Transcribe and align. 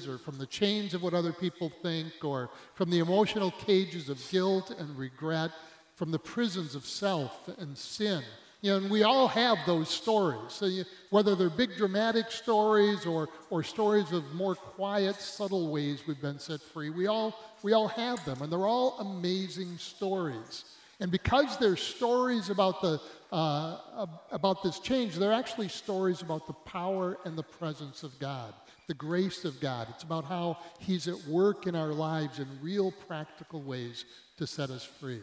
is, 0.00 0.08
or 0.08 0.18
from 0.18 0.38
the 0.38 0.46
chains 0.46 0.94
of 0.94 1.02
what 1.02 1.14
other 1.14 1.32
people 1.32 1.70
think, 1.82 2.12
or 2.22 2.50
from 2.74 2.90
the 2.90 2.98
emotional 2.98 3.50
cages 3.50 4.08
of 4.08 4.20
guilt 4.30 4.70
and 4.78 4.96
regret, 4.98 5.50
from 5.94 6.10
the 6.10 6.18
prisons 6.18 6.74
of 6.74 6.84
self 6.84 7.48
and 7.58 7.76
sin. 7.76 8.22
You 8.62 8.72
know, 8.72 8.76
and 8.76 8.90
we 8.90 9.04
all 9.04 9.26
have 9.28 9.56
those 9.64 9.88
stories. 9.88 10.52
So 10.52 10.66
you, 10.66 10.84
whether 11.08 11.34
they're 11.34 11.48
big 11.48 11.76
dramatic 11.76 12.30
stories 12.30 13.06
or, 13.06 13.28
or 13.48 13.62
stories 13.62 14.12
of 14.12 14.34
more 14.34 14.54
quiet, 14.54 15.16
subtle 15.16 15.72
ways 15.72 16.02
we've 16.06 16.20
been 16.20 16.38
set 16.38 16.60
free, 16.60 16.90
we 16.90 17.06
all, 17.06 17.34
we 17.62 17.72
all 17.72 17.88
have 17.88 18.22
them. 18.26 18.42
And 18.42 18.52
they're 18.52 18.66
all 18.66 18.98
amazing 18.98 19.78
stories. 19.78 20.64
And 21.00 21.10
because 21.10 21.56
they're 21.56 21.76
stories 21.76 22.50
about, 22.50 22.82
the, 22.82 23.00
uh, 23.32 24.06
about 24.30 24.62
this 24.62 24.78
change, 24.78 25.16
they're 25.16 25.32
actually 25.32 25.68
stories 25.68 26.20
about 26.20 26.46
the 26.46 26.52
power 26.52 27.16
and 27.24 27.38
the 27.38 27.42
presence 27.42 28.02
of 28.02 28.18
God, 28.18 28.52
the 28.90 28.94
grace 28.94 29.44
of 29.44 29.60
God. 29.60 29.86
It's 29.90 30.02
about 30.02 30.24
how 30.24 30.58
He's 30.80 31.06
at 31.06 31.24
work 31.28 31.68
in 31.68 31.76
our 31.76 31.92
lives 31.92 32.40
in 32.40 32.48
real 32.60 32.90
practical 32.90 33.62
ways 33.62 34.04
to 34.36 34.48
set 34.48 34.68
us 34.68 34.82
free. 34.82 35.20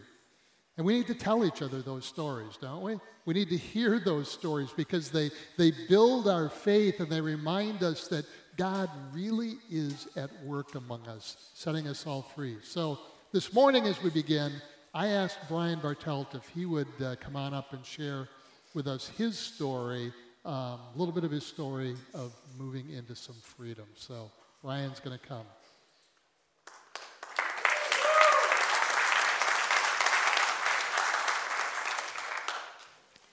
And 0.78 0.86
we 0.86 0.94
need 0.94 1.06
to 1.08 1.14
tell 1.14 1.44
each 1.44 1.60
other 1.60 1.82
those 1.82 2.06
stories, 2.06 2.56
don't 2.58 2.80
we? 2.80 2.96
We 3.26 3.34
need 3.34 3.50
to 3.50 3.58
hear 3.58 4.00
those 4.00 4.30
stories 4.30 4.70
because 4.74 5.10
they, 5.10 5.30
they 5.58 5.74
build 5.86 6.28
our 6.28 6.48
faith 6.48 7.00
and 7.00 7.12
they 7.12 7.20
remind 7.20 7.82
us 7.82 8.08
that 8.08 8.24
God 8.56 8.88
really 9.12 9.56
is 9.70 10.08
at 10.16 10.30
work 10.44 10.74
among 10.74 11.06
us, 11.06 11.36
setting 11.52 11.86
us 11.88 12.06
all 12.06 12.22
free. 12.22 12.56
So 12.62 12.98
this 13.32 13.52
morning, 13.52 13.84
as 13.84 14.02
we 14.02 14.08
begin, 14.08 14.50
I 14.94 15.08
asked 15.08 15.40
Brian 15.46 15.80
Bartelt 15.80 16.34
if 16.34 16.48
he 16.48 16.64
would 16.64 16.88
uh, 17.04 17.16
come 17.20 17.36
on 17.36 17.52
up 17.52 17.74
and 17.74 17.84
share 17.84 18.30
with 18.72 18.86
us 18.86 19.08
his 19.08 19.38
story, 19.38 20.10
um, 20.48 20.54
a 20.94 20.96
little 20.96 21.12
bit 21.12 21.24
of 21.24 21.30
his 21.30 21.44
story 21.44 21.94
of 22.14 22.32
moving 22.58 22.88
into 22.88 23.14
some 23.14 23.36
freedom. 23.42 23.84
So 23.96 24.30
Brian's 24.62 24.98
going 24.98 25.18
to 25.18 25.26
come. 25.26 25.44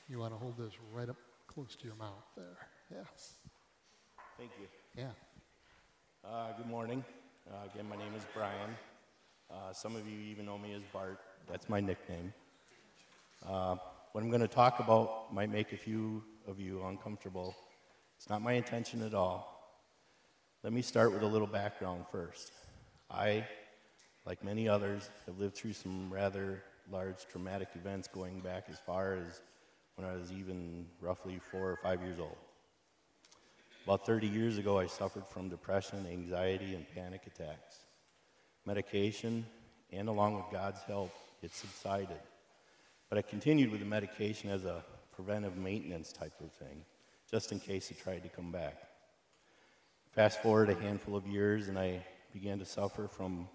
You 0.10 0.20
want 0.20 0.34
to 0.34 0.38
hold 0.38 0.58
this 0.58 0.74
right 0.94 1.08
up 1.08 1.16
close 1.48 1.78
to 1.78 1.86
your 1.86 1.96
mouth 1.96 2.12
there. 2.36 2.58
Yes. 2.92 3.36
Thank 4.38 4.52
you. 4.60 4.68
Yeah. 4.98 5.12
Uh, 6.30 6.52
good 6.58 6.68
morning. 6.68 7.02
Uh, 7.50 7.70
again, 7.74 7.88
my 7.88 7.96
name 7.96 8.14
is 8.18 8.24
Brian. 8.34 8.76
Uh, 9.50 9.72
some 9.72 9.96
of 9.96 10.06
you 10.06 10.20
even 10.20 10.46
know 10.46 10.58
me 10.58 10.74
as 10.74 10.82
Bart. 10.92 11.22
That's 11.50 11.70
my 11.70 11.80
nickname. 11.80 12.34
Uh, 13.48 13.78
what 14.12 14.22
I'm 14.22 14.30
going 14.30 14.42
to 14.42 14.50
talk 14.50 14.82
about 14.82 15.34
might 15.34 15.50
make 15.50 15.72
a 15.72 15.78
few 15.78 16.22
of 16.48 16.60
you 16.60 16.84
uncomfortable. 16.86 17.56
It's 18.18 18.30
not 18.30 18.42
my 18.42 18.54
intention 18.54 19.02
at 19.02 19.14
all. 19.14 19.52
Let 20.64 20.74
me 20.74 20.82
start 20.82 21.12
with 21.14 21.22
a 21.22 21.28
little 21.28 21.48
background 21.48 22.06
first. 22.12 22.52
I, 23.10 23.46
like 24.26 24.44
many 24.44 24.68
others, 24.68 25.10
have 25.26 25.38
lived 25.38 25.56
through 25.56 25.74
some 25.74 26.12
rather 26.12 26.64
large 26.92 27.26
traumatic 27.32 27.70
events 27.76 28.08
going 28.08 28.40
back 28.40 28.66
as 28.70 28.80
far 28.80 29.16
as 29.16 29.42
when 29.96 30.08
I 30.08 30.14
was 30.14 30.32
even 30.32 30.88
roughly 31.02 31.40
four 31.52 31.72
or 31.72 31.78
five 31.78 32.02
years 32.02 32.20
old. 32.20 32.38
About 33.86 34.06
30 34.06 34.28
years 34.28 34.58
ago, 34.58 34.80
I 34.80 34.88
suffered 34.88 35.28
from 35.28 35.50
depression, 35.50 36.08
anxiety, 36.12 36.74
and 36.74 36.86
panic 36.96 37.22
attacks. 37.28 37.82
Medication, 38.66 39.46
and 39.92 40.10
along 40.10 40.36
with 40.36 40.46
God's 40.52 40.82
help, 40.84 41.12
it 41.44 41.54
subsided. 41.54 42.18
But 43.10 43.20
I 43.20 43.22
continued 43.22 43.70
with 43.70 43.82
the 43.82 43.86
medication 43.86 44.50
as 44.50 44.66
a 44.66 44.84
preventive 45.16 45.58
maintenance 45.58 46.12
type 46.12 46.34
of 46.42 46.52
thing, 46.52 46.84
just 47.30 47.52
in 47.52 47.60
case 47.60 47.90
it 47.92 47.98
tried 48.00 48.24
to 48.24 48.30
come 48.30 48.52
back. 48.52 48.76
Fast 50.12 50.42
forward 50.42 50.70
a 50.70 50.76
handful 50.76 51.16
of 51.16 51.26
years, 51.26 51.68
and 51.68 51.80
I 51.80 52.06
began 52.34 52.60
to 52.60 52.66
suffer 52.66 53.08
from 53.08 53.48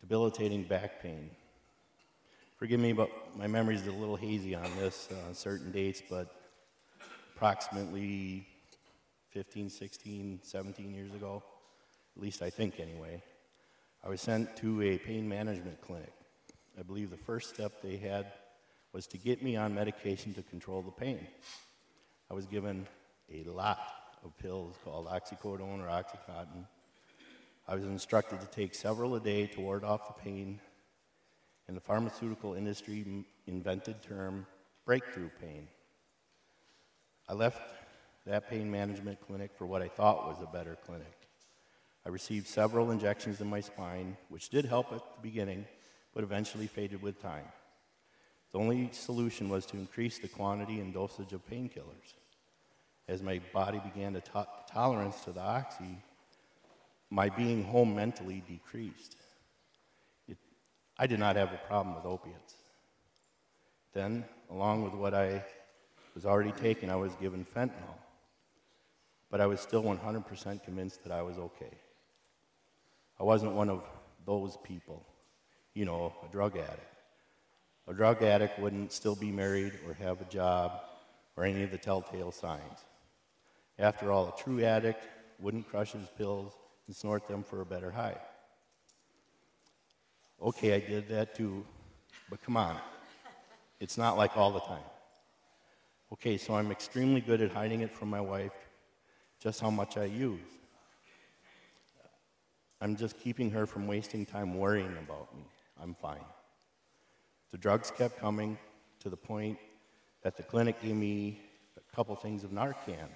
debilitating 0.00 0.64
back 0.64 1.02
pain. 1.02 1.30
Forgive 2.56 2.80
me, 2.80 2.92
but 2.92 3.10
my 3.36 3.46
memory 3.46 3.74
is 3.74 3.86
a 3.86 3.92
little 3.92 4.16
hazy 4.16 4.54
on 4.54 4.68
this, 4.78 5.08
uh, 5.10 5.32
certain 5.32 5.70
dates, 5.70 6.02
but 6.08 6.34
approximately 7.34 8.46
15, 9.30 9.70
16, 9.70 10.40
17 10.42 10.94
years 10.94 11.14
ago, 11.14 11.42
at 12.16 12.22
least 12.22 12.42
I 12.42 12.50
think 12.50 12.80
anyway, 12.80 13.22
I 14.02 14.08
was 14.08 14.20
sent 14.20 14.56
to 14.56 14.82
a 14.82 14.98
pain 14.98 15.28
management 15.28 15.80
clinic. 15.80 16.12
I 16.78 16.82
believe 16.82 17.10
the 17.10 17.16
first 17.16 17.54
step 17.54 17.82
they 17.82 17.96
had 17.96 18.32
was 18.92 19.06
to 19.08 19.18
get 19.18 19.42
me 19.42 19.56
on 19.56 19.74
medication 19.74 20.34
to 20.34 20.42
control 20.42 20.82
the 20.82 20.90
pain. 20.90 21.26
I 22.30 22.34
was 22.34 22.46
given 22.46 22.86
a 23.32 23.44
lot 23.44 23.78
of 24.24 24.36
pills 24.38 24.76
called 24.84 25.06
oxycodone 25.06 25.80
or 25.80 25.88
oxycontin. 25.88 26.66
I 27.66 27.74
was 27.74 27.84
instructed 27.84 28.40
to 28.40 28.46
take 28.46 28.74
several 28.74 29.14
a 29.14 29.20
day 29.20 29.46
to 29.46 29.60
ward 29.60 29.84
off 29.84 30.08
the 30.08 30.22
pain, 30.22 30.60
and 31.66 31.76
the 31.76 31.80
pharmaceutical 31.80 32.54
industry 32.54 33.24
invented 33.46 34.02
term 34.02 34.46
breakthrough 34.86 35.28
pain. 35.40 35.68
I 37.28 37.34
left 37.34 37.60
that 38.24 38.48
pain 38.48 38.70
management 38.70 39.20
clinic 39.20 39.50
for 39.56 39.66
what 39.66 39.82
I 39.82 39.88
thought 39.88 40.28
was 40.28 40.38
a 40.42 40.50
better 40.50 40.78
clinic. 40.86 41.12
I 42.06 42.08
received 42.08 42.46
several 42.46 42.90
injections 42.90 43.42
in 43.42 43.48
my 43.48 43.60
spine, 43.60 44.16
which 44.30 44.48
did 44.48 44.64
help 44.64 44.92
at 44.92 45.00
the 45.00 45.22
beginning, 45.22 45.66
but 46.14 46.24
eventually 46.24 46.66
faded 46.66 47.02
with 47.02 47.20
time. 47.20 47.44
The 48.52 48.58
only 48.58 48.90
solution 48.92 49.48
was 49.48 49.66
to 49.66 49.76
increase 49.76 50.18
the 50.18 50.28
quantity 50.28 50.80
and 50.80 50.92
dosage 50.92 51.32
of 51.32 51.46
painkillers. 51.48 52.14
As 53.06 53.22
my 53.22 53.40
body 53.52 53.80
began 53.80 54.14
to 54.14 54.20
to- 54.20 54.46
tolerance 54.70 55.20
to 55.24 55.32
the 55.32 55.40
oxy, 55.40 56.02
my 57.10 57.28
being 57.28 57.64
home 57.64 57.94
mentally 57.94 58.42
decreased. 58.46 59.16
It, 60.26 60.36
I 60.98 61.06
did 61.06 61.18
not 61.18 61.36
have 61.36 61.52
a 61.52 61.60
problem 61.66 61.94
with 61.94 62.04
opiates. 62.04 62.54
Then, 63.92 64.24
along 64.50 64.84
with 64.84 64.94
what 64.94 65.14
I 65.14 65.44
was 66.14 66.26
already 66.26 66.52
taking, 66.52 66.90
I 66.90 66.96
was 66.96 67.14
given 67.16 67.44
fentanyl. 67.44 67.96
But 69.30 69.40
I 69.40 69.46
was 69.46 69.60
still 69.60 69.82
100% 69.82 70.62
convinced 70.64 71.02
that 71.04 71.12
I 71.12 71.22
was 71.22 71.38
okay. 71.38 71.74
I 73.20 73.24
wasn't 73.24 73.52
one 73.52 73.68
of 73.68 73.82
those 74.24 74.56
people 74.62 75.04
you 75.78 75.84
know, 75.84 76.12
a 76.28 76.32
drug 76.32 76.56
addict. 76.56 76.97
A 77.88 77.94
drug 77.94 78.22
addict 78.22 78.58
wouldn't 78.58 78.92
still 78.92 79.16
be 79.16 79.32
married 79.32 79.72
or 79.86 79.94
have 79.94 80.20
a 80.20 80.24
job 80.26 80.72
or 81.36 81.44
any 81.44 81.62
of 81.62 81.70
the 81.70 81.78
telltale 81.78 82.30
signs. 82.30 82.84
After 83.78 84.12
all, 84.12 84.28
a 84.28 84.42
true 84.42 84.62
addict 84.62 85.08
wouldn't 85.38 85.68
crush 85.70 85.92
his 85.92 86.08
pills 86.18 86.52
and 86.86 86.94
snort 86.94 87.26
them 87.26 87.42
for 87.42 87.62
a 87.62 87.66
better 87.66 87.90
high. 87.90 88.16
Okay, 90.42 90.74
I 90.74 90.80
did 90.80 91.08
that 91.08 91.34
too, 91.34 91.64
but 92.28 92.42
come 92.42 92.58
on. 92.58 92.76
It's 93.80 93.96
not 93.96 94.18
like 94.18 94.36
all 94.36 94.50
the 94.50 94.60
time. 94.60 94.84
Okay, 96.12 96.36
so 96.36 96.54
I'm 96.54 96.70
extremely 96.70 97.22
good 97.22 97.40
at 97.40 97.52
hiding 97.52 97.80
it 97.80 97.94
from 97.94 98.10
my 98.10 98.20
wife 98.20 98.52
just 99.40 99.60
how 99.60 99.70
much 99.70 99.96
I 99.96 100.04
use. 100.04 100.40
I'm 102.80 102.96
just 102.96 103.18
keeping 103.18 103.50
her 103.52 103.66
from 103.66 103.86
wasting 103.86 104.26
time 104.26 104.58
worrying 104.58 104.96
about 104.98 105.34
me. 105.34 105.44
I'm 105.80 105.94
fine. 105.94 106.24
The 107.50 107.58
drugs 107.58 107.90
kept 107.90 108.18
coming 108.18 108.58
to 109.00 109.08
the 109.08 109.16
point 109.16 109.58
that 110.22 110.36
the 110.36 110.42
clinic 110.42 110.80
gave 110.82 110.94
me 110.94 111.40
a 111.76 111.96
couple 111.96 112.14
things 112.16 112.44
of 112.44 112.50
Narcan. 112.50 113.08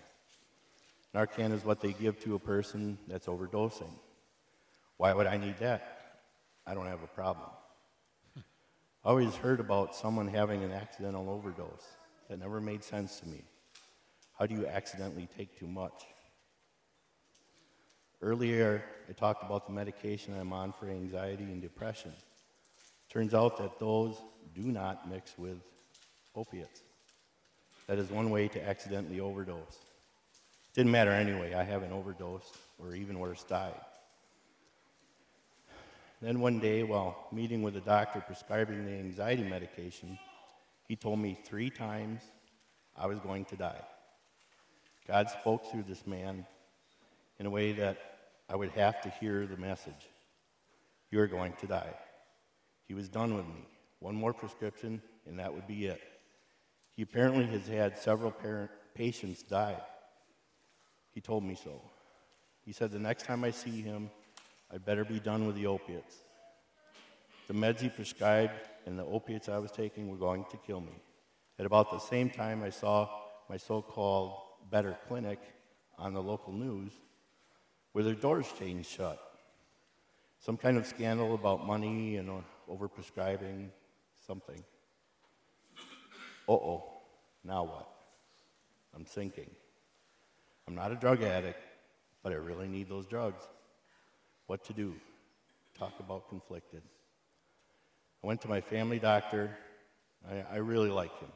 Narcan 1.14 1.52
is 1.52 1.64
what 1.64 1.80
they 1.80 1.92
give 1.92 2.18
to 2.20 2.34
a 2.34 2.38
person 2.38 2.96
that's 3.06 3.26
overdosing. 3.26 3.92
Why 4.96 5.12
would 5.12 5.26
I 5.26 5.36
need 5.36 5.58
that? 5.58 6.20
I 6.66 6.74
don't 6.74 6.86
have 6.86 7.02
a 7.02 7.08
problem. 7.08 7.50
I 8.36 9.08
always 9.08 9.34
heard 9.34 9.60
about 9.60 9.94
someone 9.94 10.28
having 10.28 10.62
an 10.62 10.72
accidental 10.72 11.28
overdose. 11.28 11.86
That 12.28 12.38
never 12.38 12.60
made 12.60 12.82
sense 12.84 13.20
to 13.20 13.28
me. 13.28 13.44
How 14.38 14.46
do 14.46 14.54
you 14.54 14.66
accidentally 14.66 15.28
take 15.36 15.58
too 15.58 15.66
much? 15.66 16.04
Earlier, 18.22 18.82
I 19.08 19.12
talked 19.12 19.44
about 19.44 19.66
the 19.66 19.72
medication 19.72 20.38
I'm 20.38 20.52
on 20.52 20.72
for 20.72 20.88
anxiety 20.88 21.44
and 21.44 21.60
depression. 21.60 22.12
Turns 23.12 23.34
out 23.34 23.58
that 23.58 23.78
those 23.78 24.16
do 24.54 24.62
not 24.62 25.10
mix 25.10 25.36
with 25.36 25.58
opiates. 26.34 26.80
That 27.86 27.98
is 27.98 28.08
one 28.10 28.30
way 28.30 28.48
to 28.48 28.66
accidentally 28.66 29.20
overdose. 29.20 29.76
Didn't 30.72 30.92
matter 30.92 31.10
anyway, 31.10 31.52
I 31.52 31.62
haven't 31.62 31.92
overdosed, 31.92 32.56
or 32.78 32.94
even 32.94 33.18
worse, 33.18 33.44
died. 33.44 33.78
Then 36.22 36.40
one 36.40 36.58
day, 36.58 36.84
while 36.84 37.26
meeting 37.30 37.62
with 37.62 37.76
a 37.76 37.82
doctor 37.82 38.20
prescribing 38.20 38.86
the 38.86 38.92
anxiety 38.92 39.42
medication, 39.42 40.18
he 40.88 40.96
told 40.96 41.18
me 41.18 41.38
three 41.44 41.68
times 41.68 42.22
I 42.96 43.06
was 43.08 43.18
going 43.18 43.44
to 43.46 43.56
die. 43.56 43.82
God 45.06 45.28
spoke 45.28 45.70
through 45.70 45.82
this 45.82 46.06
man 46.06 46.46
in 47.38 47.44
a 47.44 47.50
way 47.50 47.72
that 47.72 47.98
I 48.48 48.56
would 48.56 48.70
have 48.70 49.02
to 49.02 49.10
hear 49.10 49.46
the 49.46 49.58
message 49.58 50.08
You're 51.10 51.26
going 51.26 51.52
to 51.60 51.66
die. 51.66 51.92
He 52.92 52.94
was 52.94 53.08
done 53.08 53.34
with 53.34 53.46
me. 53.46 53.66
One 54.00 54.14
more 54.14 54.34
prescription, 54.34 55.00
and 55.26 55.38
that 55.38 55.54
would 55.54 55.66
be 55.66 55.86
it. 55.86 55.98
He 56.94 57.00
apparently 57.00 57.46
has 57.46 57.66
had 57.66 57.96
several 57.96 58.30
parent, 58.30 58.70
patients 58.94 59.42
die. 59.42 59.80
He 61.10 61.22
told 61.22 61.42
me 61.42 61.54
so. 61.54 61.80
He 62.66 62.72
said 62.72 62.90
the 62.90 62.98
next 62.98 63.24
time 63.24 63.44
I 63.44 63.50
see 63.50 63.80
him, 63.80 64.10
I'd 64.70 64.84
better 64.84 65.06
be 65.06 65.20
done 65.20 65.46
with 65.46 65.56
the 65.56 65.68
opiates. 65.68 66.16
The 67.48 67.54
meds 67.54 67.80
he 67.80 67.88
prescribed 67.88 68.60
and 68.84 68.98
the 68.98 69.06
opiates 69.06 69.48
I 69.48 69.56
was 69.56 69.70
taking 69.70 70.10
were 70.10 70.18
going 70.18 70.44
to 70.50 70.58
kill 70.58 70.82
me. 70.82 71.00
At 71.58 71.64
about 71.64 71.90
the 71.90 71.98
same 71.98 72.28
time, 72.28 72.62
I 72.62 72.68
saw 72.68 73.08
my 73.48 73.56
so 73.56 73.80
called 73.80 74.34
better 74.70 74.98
clinic 75.08 75.40
on 75.96 76.12
the 76.12 76.22
local 76.22 76.52
news 76.52 76.92
where 77.92 78.04
their 78.04 78.12
doors 78.12 78.52
chained 78.58 78.84
shut. 78.84 79.18
Some 80.40 80.58
kind 80.58 80.76
of 80.76 80.84
scandal 80.84 81.34
about 81.34 81.66
money 81.66 82.16
and 82.16 82.28
uh, 82.28 82.34
overprescribing, 82.72 83.68
something. 84.26 84.62
Uh 86.48 86.52
oh, 86.52 86.84
now 87.44 87.64
what? 87.64 87.88
I'm 88.94 89.06
sinking. 89.06 89.50
I'm 90.66 90.74
not 90.74 90.92
a 90.92 90.96
drug 90.96 91.22
addict, 91.22 91.62
but 92.22 92.32
I 92.32 92.36
really 92.36 92.68
need 92.68 92.88
those 92.88 93.06
drugs. 93.06 93.42
What 94.46 94.64
to 94.64 94.72
do? 94.72 94.94
Talk 95.78 95.92
about 96.00 96.28
conflicted. 96.28 96.82
I 98.22 98.26
went 98.26 98.40
to 98.42 98.48
my 98.48 98.60
family 98.60 98.98
doctor. 98.98 99.50
I, 100.30 100.44
I 100.54 100.56
really 100.58 100.90
like 100.90 101.18
him. 101.18 101.30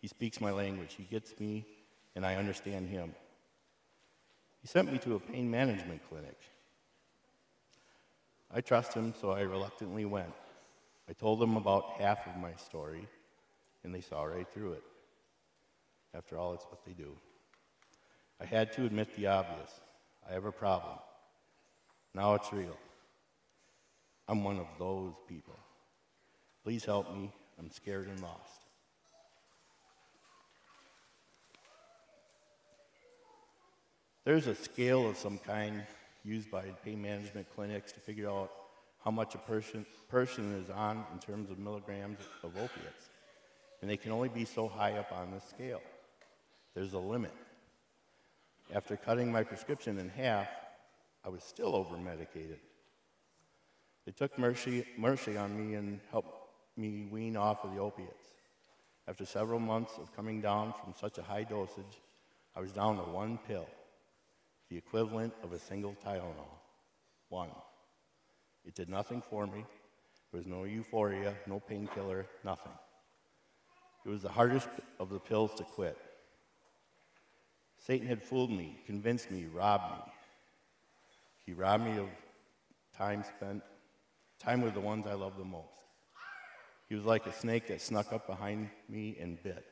He 0.00 0.08
speaks 0.08 0.40
my 0.40 0.50
language. 0.50 0.94
He 0.96 1.04
gets 1.04 1.38
me, 1.38 1.64
and 2.14 2.24
I 2.26 2.36
understand 2.36 2.88
him. 2.88 3.14
He 4.60 4.68
sent 4.68 4.92
me 4.92 4.98
to 4.98 5.14
a 5.14 5.20
pain 5.20 5.50
management 5.50 6.02
clinic. 6.08 6.36
I 8.52 8.60
trust 8.60 8.94
him, 8.94 9.14
so 9.20 9.30
I 9.30 9.42
reluctantly 9.42 10.04
went. 10.04 10.34
I 11.10 11.12
told 11.12 11.40
them 11.40 11.56
about 11.56 11.96
half 11.98 12.24
of 12.28 12.36
my 12.36 12.54
story, 12.54 13.08
and 13.82 13.92
they 13.92 14.00
saw 14.00 14.22
right 14.22 14.46
through 14.48 14.74
it. 14.74 14.84
After 16.14 16.38
all, 16.38 16.54
it's 16.54 16.64
what 16.66 16.84
they 16.84 16.92
do. 16.92 17.16
I 18.40 18.44
had 18.44 18.72
to 18.74 18.86
admit 18.86 19.16
the 19.16 19.26
obvious 19.26 19.72
I 20.28 20.32
have 20.34 20.44
a 20.44 20.52
problem. 20.52 20.98
Now 22.14 22.34
it's 22.34 22.52
real. 22.52 22.76
I'm 24.28 24.44
one 24.44 24.58
of 24.58 24.66
those 24.78 25.14
people. 25.28 25.58
Please 26.62 26.84
help 26.84 27.12
me. 27.12 27.32
I'm 27.58 27.72
scared 27.72 28.06
and 28.06 28.20
lost. 28.20 28.60
There's 34.24 34.46
a 34.46 34.54
scale 34.54 35.08
of 35.08 35.16
some 35.16 35.38
kind 35.38 35.82
used 36.24 36.50
by 36.52 36.62
pain 36.84 37.02
management 37.02 37.48
clinics 37.56 37.90
to 37.92 38.00
figure 38.00 38.30
out 38.30 38.52
how 39.04 39.10
much 39.10 39.34
a 39.34 39.38
person, 39.38 39.86
person 40.08 40.52
is 40.62 40.70
on 40.70 41.04
in 41.12 41.18
terms 41.18 41.50
of 41.50 41.58
milligrams 41.58 42.18
of 42.42 42.56
opiates. 42.56 43.08
And 43.80 43.90
they 43.90 43.96
can 43.96 44.12
only 44.12 44.28
be 44.28 44.44
so 44.44 44.68
high 44.68 44.98
up 44.98 45.10
on 45.12 45.30
the 45.30 45.40
scale. 45.40 45.80
There's 46.74 46.92
a 46.92 46.98
limit. 46.98 47.32
After 48.74 48.96
cutting 48.96 49.32
my 49.32 49.42
prescription 49.42 49.98
in 49.98 50.10
half, 50.10 50.48
I 51.24 51.28
was 51.28 51.42
still 51.42 51.74
over 51.74 51.96
medicated. 51.96 52.60
They 54.06 54.12
took 54.12 54.38
mercy, 54.38 54.84
mercy 54.96 55.36
on 55.36 55.56
me 55.56 55.74
and 55.74 56.00
helped 56.10 56.36
me 56.76 57.08
wean 57.10 57.36
off 57.36 57.64
of 57.64 57.74
the 57.74 57.80
opiates. 57.80 58.14
After 59.08 59.24
several 59.24 59.58
months 59.58 59.94
of 59.98 60.14
coming 60.14 60.40
down 60.40 60.74
from 60.82 60.94
such 60.98 61.18
a 61.18 61.22
high 61.22 61.44
dosage, 61.44 62.00
I 62.54 62.60
was 62.60 62.72
down 62.72 62.96
to 62.96 63.02
one 63.02 63.38
pill 63.46 63.66
the 64.70 64.76
equivalent 64.76 65.34
of 65.42 65.52
a 65.52 65.58
single 65.58 65.96
Tylenol. 66.04 66.46
One. 67.28 67.50
It 68.64 68.74
did 68.74 68.88
nothing 68.88 69.22
for 69.22 69.46
me. 69.46 69.64
There 70.30 70.38
was 70.38 70.46
no 70.46 70.64
euphoria, 70.64 71.34
no 71.46 71.60
painkiller, 71.60 72.26
nothing. 72.44 72.72
It 74.04 74.08
was 74.08 74.22
the 74.22 74.28
hardest 74.28 74.68
of 74.98 75.10
the 75.10 75.18
pills 75.18 75.54
to 75.54 75.64
quit. 75.64 75.98
Satan 77.78 78.06
had 78.06 78.22
fooled 78.22 78.50
me, 78.50 78.78
convinced 78.86 79.30
me, 79.30 79.46
robbed 79.52 79.90
me. 79.90 80.12
He 81.46 81.52
robbed 81.52 81.84
me 81.84 81.98
of 81.98 82.08
time 82.96 83.24
spent, 83.24 83.62
time 84.38 84.60
with 84.60 84.74
the 84.74 84.80
ones 84.80 85.06
I 85.06 85.14
love 85.14 85.36
the 85.36 85.44
most. 85.44 85.66
He 86.88 86.94
was 86.94 87.04
like 87.04 87.26
a 87.26 87.32
snake 87.32 87.68
that 87.68 87.80
snuck 87.80 88.12
up 88.12 88.26
behind 88.26 88.68
me 88.88 89.16
and 89.20 89.42
bit. 89.42 89.64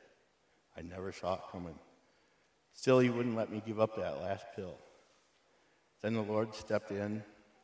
I 0.75 0.81
never 0.81 1.11
saw 1.11 1.35
it 1.35 1.41
coming. 1.51 1.77
Still, 2.73 2.99
he 2.99 3.09
wouldn't 3.09 3.35
let 3.35 3.51
me 3.51 3.61
give 3.65 3.79
up 3.79 3.95
that 3.97 4.21
last 4.21 4.45
pill. 4.55 4.77
Then 6.01 6.13
the 6.13 6.21
Lord 6.21 6.55
stepped 6.55 6.91
in, 6.91 7.23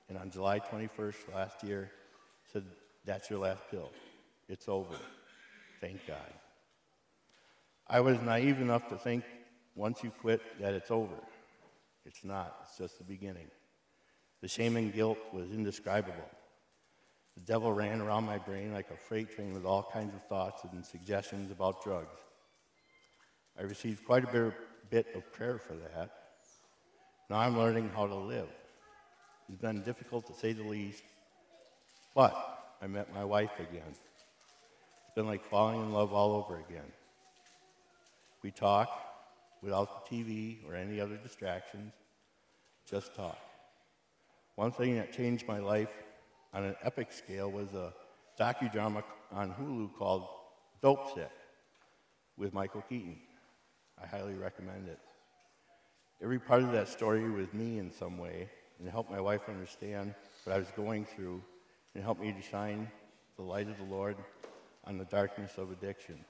and 0.09 0.17
on 0.17 0.29
July 0.29 0.59
21st 0.59 1.15
last 1.33 1.63
year, 1.63 1.91
said, 2.51 2.63
That's 3.05 3.29
your 3.29 3.39
last 3.39 3.63
pill. 3.69 3.91
It's 4.47 4.69
over. 4.69 4.95
Thank 5.81 6.05
God. 6.07 6.33
I 7.87 7.99
was 7.99 8.19
naive 8.21 8.59
enough 8.61 8.87
to 8.89 8.97
think 8.97 9.23
once 9.75 10.03
you 10.03 10.11
quit 10.21 10.41
that 10.59 10.73
it's 10.73 10.91
over. 10.91 11.15
It's 12.05 12.23
not, 12.23 12.55
it's 12.63 12.77
just 12.77 12.97
the 12.97 13.03
beginning. 13.03 13.47
The 14.41 14.47
shame 14.47 14.77
and 14.77 14.93
guilt 14.93 15.17
was 15.33 15.51
indescribable. 15.51 16.29
The 17.35 17.41
devil 17.41 17.73
ran 17.73 18.01
around 18.01 18.25
my 18.25 18.37
brain 18.37 18.73
like 18.73 18.89
a 18.91 18.97
freight 18.97 19.35
train 19.35 19.53
with 19.53 19.65
all 19.65 19.89
kinds 19.91 20.13
of 20.13 20.23
thoughts 20.27 20.63
and 20.71 20.85
suggestions 20.85 21.51
about 21.51 21.83
drugs. 21.83 22.19
I 23.59 23.63
received 23.63 24.05
quite 24.05 24.23
a 24.23 24.53
bit 24.89 25.07
of 25.15 25.31
prayer 25.33 25.57
for 25.57 25.73
that, 25.73 26.11
now 27.29 27.37
I'm 27.37 27.57
learning 27.57 27.89
how 27.95 28.05
to 28.05 28.15
live. 28.15 28.49
It's 29.47 29.61
been 29.61 29.83
difficult 29.83 30.25
to 30.27 30.33
say 30.33 30.53
the 30.53 30.63
least, 30.63 31.03
but 32.15 32.33
I 32.81 32.87
met 32.87 33.13
my 33.13 33.23
wife 33.23 33.51
again. 33.59 33.83
It's 33.89 35.15
been 35.15 35.27
like 35.27 35.45
falling 35.45 35.81
in 35.81 35.93
love 35.93 36.13
all 36.13 36.31
over 36.31 36.59
again. 36.67 36.91
We 38.41 38.51
talk 38.51 38.89
without 39.61 40.09
the 40.09 40.15
TV 40.15 40.57
or 40.67 40.75
any 40.75 40.99
other 40.99 41.17
distractions, 41.17 41.93
just 42.89 43.15
talk. 43.15 43.37
One 44.55 44.71
thing 44.71 44.95
that 44.95 45.13
changed 45.13 45.47
my 45.47 45.59
life 45.59 45.91
on 46.53 46.63
an 46.63 46.75
epic 46.83 47.11
scale 47.11 47.51
was 47.51 47.73
a 47.73 47.93
docudrama 48.39 49.03
on 49.31 49.53
Hulu 49.53 49.95
called 49.95 50.27
Dopesick 50.81 51.29
with 52.37 52.53
Michael 52.53 52.83
Keaton. 52.89 53.17
I 54.01 54.07
highly 54.07 54.33
recommend 54.33 54.87
it. 54.87 54.99
Every 56.23 56.39
part 56.39 56.63
of 56.63 56.71
that 56.71 56.87
story 56.87 57.29
was 57.29 57.53
me 57.53 57.77
in 57.77 57.91
some 57.91 58.17
way 58.17 58.49
and 58.79 58.89
help 58.89 59.09
my 59.09 59.21
wife 59.21 59.41
understand 59.47 60.13
what 60.43 60.55
I 60.55 60.59
was 60.59 60.71
going 60.75 61.05
through 61.05 61.41
and 61.93 62.03
help 62.03 62.19
me 62.19 62.31
to 62.31 62.41
shine 62.41 62.89
the 63.37 63.43
light 63.43 63.69
of 63.69 63.77
the 63.77 63.83
Lord 63.83 64.17
on 64.85 64.97
the 64.97 65.05
darkness 65.05 65.57
of 65.57 65.71
addiction. 65.71 66.23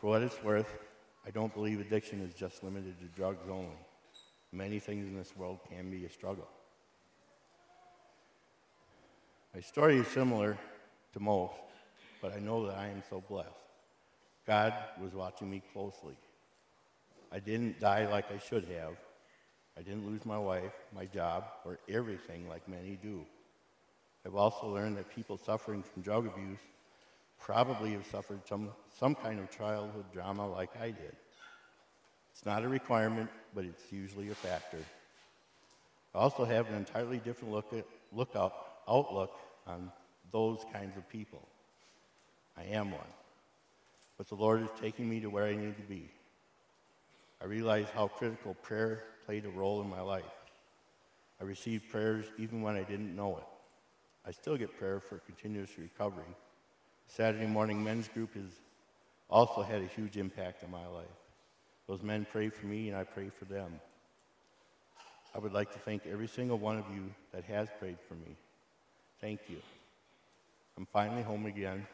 For 0.00 0.08
what 0.08 0.22
it's 0.22 0.42
worth, 0.42 0.78
I 1.26 1.30
don't 1.30 1.52
believe 1.52 1.80
addiction 1.80 2.22
is 2.22 2.34
just 2.34 2.64
limited 2.64 2.98
to 3.00 3.06
drugs 3.06 3.48
only. 3.50 3.76
Many 4.52 4.78
things 4.78 5.06
in 5.06 5.16
this 5.16 5.36
world 5.36 5.60
can 5.68 5.90
be 5.90 6.04
a 6.06 6.10
struggle. 6.10 6.48
My 9.54 9.60
story 9.60 9.98
is 9.98 10.06
similar 10.08 10.56
to 11.12 11.20
most, 11.20 11.54
but 12.22 12.32
I 12.32 12.38
know 12.38 12.66
that 12.66 12.76
I 12.76 12.88
am 12.88 13.02
so 13.08 13.22
blessed. 13.28 13.48
God 14.46 14.72
was 15.00 15.12
watching 15.12 15.50
me 15.50 15.62
closely. 15.72 16.16
I 17.30 17.38
didn't 17.38 17.78
die 17.78 18.08
like 18.08 18.32
I 18.32 18.38
should 18.38 18.64
have. 18.64 18.96
I 19.80 19.82
didn't 19.82 20.06
lose 20.06 20.26
my 20.26 20.38
wife, 20.38 20.74
my 20.94 21.06
job, 21.06 21.44
or 21.64 21.78
everything 21.88 22.46
like 22.50 22.68
many 22.68 22.98
do. 23.02 23.24
I've 24.26 24.34
also 24.34 24.68
learned 24.68 24.98
that 24.98 25.08
people 25.14 25.38
suffering 25.38 25.82
from 25.82 26.02
drug 26.02 26.26
abuse 26.26 26.58
probably 27.38 27.92
have 27.92 28.04
suffered 28.04 28.46
some, 28.46 28.68
some 28.98 29.14
kind 29.14 29.40
of 29.40 29.50
childhood 29.50 30.04
drama 30.12 30.46
like 30.46 30.68
I 30.78 30.88
did. 30.88 31.16
It's 32.30 32.44
not 32.44 32.62
a 32.62 32.68
requirement, 32.68 33.30
but 33.54 33.64
it's 33.64 33.90
usually 33.90 34.28
a 34.28 34.34
factor. 34.34 34.84
I 36.14 36.18
also 36.18 36.44
have 36.44 36.68
an 36.68 36.74
entirely 36.74 37.16
different 37.16 37.54
look, 37.54 37.72
at, 37.72 37.86
look 38.12 38.36
up, 38.36 38.82
outlook 38.86 39.32
on 39.66 39.90
those 40.30 40.62
kinds 40.74 40.98
of 40.98 41.08
people. 41.08 41.48
I 42.54 42.64
am 42.64 42.90
one. 42.90 43.00
But 44.18 44.28
the 44.28 44.34
Lord 44.34 44.60
is 44.60 44.68
taking 44.78 45.08
me 45.08 45.20
to 45.20 45.30
where 45.30 45.46
I 45.46 45.54
need 45.54 45.76
to 45.76 45.82
be. 45.88 46.10
I 47.40 47.46
realize 47.46 47.86
how 47.94 48.08
critical 48.08 48.52
prayer 48.62 49.04
played 49.30 49.46
a 49.46 49.48
role 49.48 49.80
in 49.80 49.88
my 49.88 50.00
life. 50.00 50.24
I 51.40 51.44
received 51.44 51.88
prayers 51.88 52.24
even 52.36 52.62
when 52.62 52.74
I 52.74 52.82
didn't 52.82 53.14
know 53.14 53.36
it. 53.36 53.44
I 54.26 54.32
still 54.32 54.56
get 54.56 54.76
prayer 54.76 54.98
for 54.98 55.18
continuous 55.18 55.78
recovery. 55.78 56.34
Saturday 57.06 57.46
morning 57.46 57.84
men's 57.84 58.08
group 58.08 58.34
has 58.34 58.50
also 59.28 59.62
had 59.62 59.82
a 59.82 59.86
huge 59.86 60.16
impact 60.16 60.64
on 60.64 60.72
my 60.72 60.84
life. 60.88 61.06
Those 61.86 62.02
men 62.02 62.26
pray 62.32 62.48
for 62.48 62.66
me 62.66 62.88
and 62.88 62.96
I 62.96 63.04
pray 63.04 63.28
for 63.28 63.44
them. 63.44 63.78
I 65.32 65.38
would 65.38 65.52
like 65.52 65.70
to 65.74 65.78
thank 65.78 66.08
every 66.08 66.26
single 66.26 66.58
one 66.58 66.78
of 66.78 66.86
you 66.92 67.14
that 67.32 67.44
has 67.44 67.68
prayed 67.78 67.98
for 68.08 68.14
me. 68.14 68.34
Thank 69.20 69.42
you. 69.48 69.58
I'm 70.76 70.86
finally 70.86 71.22
home 71.22 71.46
again. 71.46 71.86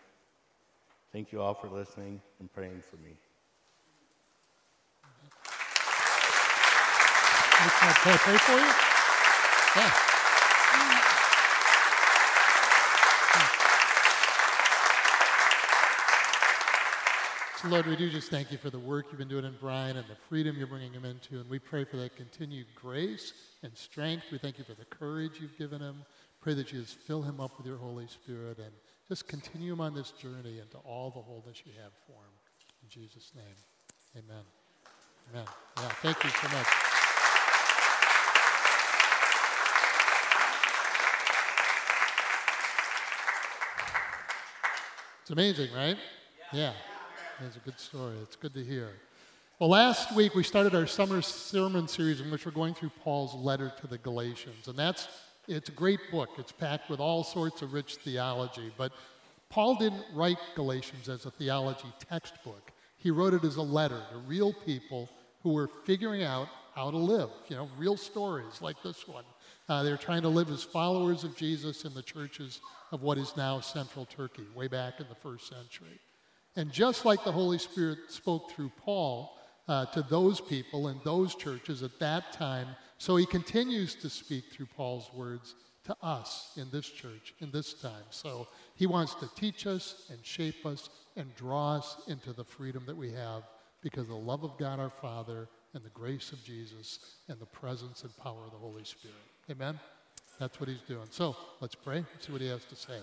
Thank 1.13 1.33
you 1.33 1.43
all 1.43 1.53
for 1.53 1.69
listening 1.69 2.23
and 2.41 2.51
praying 2.51 2.83
for 2.91 2.97
me. 2.97 3.15
Can 7.69 7.89
I 7.89 8.17
pray 8.19 8.37
for 8.39 8.53
you? 8.53 9.83
Yeah. 9.83 10.07
Lord, 17.71 17.87
we 17.87 17.97
do 17.97 18.09
just 18.09 18.31
thank 18.31 18.53
you 18.53 18.59
for 18.59 18.71
the 18.71 18.79
work 18.79 19.07
you've 19.11 19.19
been 19.19 19.27
doing 19.27 19.45
in 19.45 19.57
Brian 19.61 19.97
and 19.97 20.07
the 20.07 20.15
freedom 20.29 20.57
you're 20.57 20.69
bringing 20.69 20.93
him 20.93 21.05
into. 21.05 21.41
And 21.41 21.51
we 21.51 21.59
pray 21.59 21.85
for 21.85 21.97
that 21.97 22.15
continued 22.15 22.67
grace 22.77 23.33
and 23.65 23.77
strength. 23.77 24.27
We 24.31 24.39
thank 24.39 24.59
you 24.59 24.65
for 24.65 24.75
the 24.75 24.85
courage 24.85 25.33
you've 25.41 25.59
given 25.59 25.81
him. 25.81 26.05
Pray 26.41 26.55
that 26.55 26.73
you 26.73 26.83
just 26.83 26.99
fill 26.99 27.23
him 27.23 27.41
up 27.41 27.59
with 27.59 27.67
your 27.67 27.79
Holy 27.79 28.07
Spirit 28.07 28.59
and 28.59 28.71
just 29.09 29.27
continue 29.27 29.73
him 29.73 29.81
on 29.81 29.95
this 29.95 30.13
journey 30.13 30.61
into 30.61 30.77
all 30.85 31.11
the 31.11 31.21
wholeness 31.21 31.63
you 31.65 31.73
have 31.83 31.93
for 32.07 32.13
him. 32.13 32.35
In 32.85 32.89
Jesus' 32.89 33.33
name, 33.35 34.25
amen. 34.25 34.45
Amen. 35.33 35.47
Yeah, 35.79 35.89
thank 35.89 36.23
you 36.23 36.31
so 36.31 36.49
much. 36.57 36.96
It's 45.27 45.33
amazing, 45.33 45.73
right? 45.75 45.97
Yeah. 46.53 46.73
It's 47.45 47.57
a 47.57 47.59
good 47.59 47.81
story. 47.81 48.15
It's 48.23 48.37
good 48.37 48.55
to 48.55 48.63
hear. 48.63 48.91
Well, 49.59 49.71
last 49.71 50.15
week 50.15 50.37
we 50.37 50.45
started 50.45 50.73
our 50.73 50.87
summer 50.87 51.21
sermon 51.21 51.89
series 51.89 52.21
in 52.21 52.31
which 52.31 52.47
we're 52.47 52.53
going 52.53 52.75
through 52.75 52.93
Paul's 53.03 53.35
letter 53.35 53.73
to 53.81 53.89
the 53.89 53.99
Galatians. 53.99 54.69
And 54.69 54.79
that's, 54.79 55.09
it's 55.49 55.69
a 55.69 55.73
great 55.73 55.99
book. 56.13 56.29
It's 56.39 56.53
packed 56.53 56.89
with 56.89 57.01
all 57.01 57.25
sorts 57.25 57.61
of 57.61 57.73
rich 57.73 57.97
theology. 57.97 58.71
But 58.79 58.93
Paul 59.49 59.75
didn't 59.75 60.05
write 60.15 60.39
Galatians 60.55 61.09
as 61.09 61.27
a 61.27 61.33
theology 61.33 61.93
textbook. 62.09 62.71
He 62.97 63.11
wrote 63.11 63.35
it 63.35 63.43
as 63.43 63.57
a 63.57 63.63
letter 63.63 64.01
to 64.13 64.19
real 64.29 64.53
people 64.53 65.09
who 65.43 65.55
were 65.55 65.67
figuring 65.87 66.23
out 66.23 66.47
how 66.77 66.93
to 66.93 66.97
live, 66.97 67.31
you 67.49 67.57
know, 67.57 67.69
real 67.77 67.97
stories 67.97 68.63
like 68.63 68.81
this 68.85 69.09
one. 69.09 69.25
Uh, 69.69 69.83
they're 69.83 69.97
trying 69.97 70.23
to 70.23 70.29
live 70.29 70.51
as 70.51 70.63
followers 70.63 71.25
of 71.25 71.37
Jesus 71.37 71.85
in 71.85 71.93
the 71.95 72.03
churches 72.03 72.61
of 72.93 73.03
what 73.03 73.19
is 73.19 73.37
now 73.37 73.61
central 73.61 74.07
Turkey, 74.07 74.45
way 74.55 74.69
back 74.69 75.01
in 75.01 75.07
the 75.09 75.15
first 75.15 75.49
century. 75.49 76.01
And 76.55 76.71
just 76.73 77.05
like 77.05 77.25
the 77.25 77.33
Holy 77.33 77.59
Spirit 77.59 77.99
spoke 78.09 78.51
through 78.51 78.71
Paul 78.79 79.37
uh, 79.69 79.87
to 79.87 80.03
those 80.03 80.41
people 80.41 80.89
in 80.89 81.01
those 81.05 81.35
churches 81.35 81.83
at 81.83 81.99
that 81.99 82.33
time, 82.33 82.69
so 82.99 83.17
he 83.17 83.27
continues 83.27 83.95
to 83.97 84.09
speak 84.09 84.45
through 84.53 84.67
Paul's 84.77 85.11
words 85.13 85.55
to 85.85 85.97
us 86.03 86.53
in 86.57 86.69
this 86.71 86.89
church 86.89 87.35
in 87.41 87.51
this 87.51 87.75
time. 87.75 88.05
So 88.11 88.49
he 88.75 88.87
wants 88.87 89.15
to 89.17 89.29
teach 89.35 89.67
us 89.67 90.07
and 90.11 90.25
shape 90.25 90.65
us 90.67 90.89
and 91.17 91.35
draw 91.37 91.77
us 91.77 91.97
into 92.09 92.33
the 92.33 92.45
freedom 92.45 92.85
that 92.87 92.97
we 92.97 93.11
have 93.13 93.43
because 93.83 94.03
of 94.03 94.09
the 94.09 94.15
love 94.15 94.43
of 94.43 94.59
God 94.59 94.81
our 94.81 94.91
Father 94.91 95.49
and 95.75 95.85
the 95.85 95.91
grace 95.91 96.33
of 96.33 96.43
Jesus 96.43 96.99
and 97.29 97.39
the 97.39 97.47
presence 97.47 98.03
and 98.03 98.17
power 98.17 98.45
of 98.47 98.51
the 98.51 98.59
Holy 98.59 98.85
Spirit. 98.85 99.17
Amen? 99.51 99.79
That's 100.39 100.61
what 100.61 100.69
he's 100.69 100.83
doing. 100.83 101.07
So 101.11 101.37
let's 101.61 101.75
pray 101.75 102.05
see 102.21 102.33
what 102.33 102.41
he 102.41 102.49
has 102.49 102.65
to 102.65 102.77
say. 102.77 102.99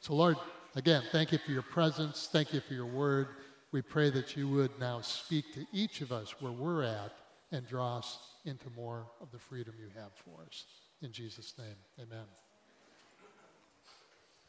So, 0.00 0.14
Lord, 0.14 0.36
Again, 0.76 1.02
thank 1.10 1.32
you 1.32 1.38
for 1.38 1.52
your 1.52 1.62
presence. 1.62 2.28
Thank 2.30 2.52
you 2.52 2.60
for 2.60 2.74
your 2.74 2.84
word. 2.84 3.28
We 3.72 3.80
pray 3.80 4.10
that 4.10 4.36
you 4.36 4.46
would 4.48 4.78
now 4.78 5.00
speak 5.00 5.54
to 5.54 5.64
each 5.72 6.02
of 6.02 6.12
us 6.12 6.34
where 6.38 6.52
we're 6.52 6.82
at 6.82 7.12
and 7.50 7.66
draw 7.66 7.96
us 7.96 8.18
into 8.44 8.66
more 8.76 9.06
of 9.22 9.30
the 9.32 9.38
freedom 9.38 9.72
you 9.80 9.88
have 9.98 10.12
for 10.12 10.44
us. 10.46 10.66
In 11.00 11.12
Jesus' 11.12 11.54
name, 11.58 11.76
amen. 11.98 12.26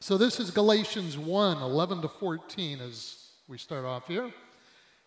So 0.02 0.18
this 0.18 0.38
is 0.38 0.52
Galatians 0.52 1.18
1 1.18 1.62
11 1.62 2.02
to 2.02 2.10
14 2.10 2.82
as 2.82 3.30
we 3.48 3.58
start 3.58 3.86
off 3.86 4.06
here. 4.10 4.26
It 4.26 4.34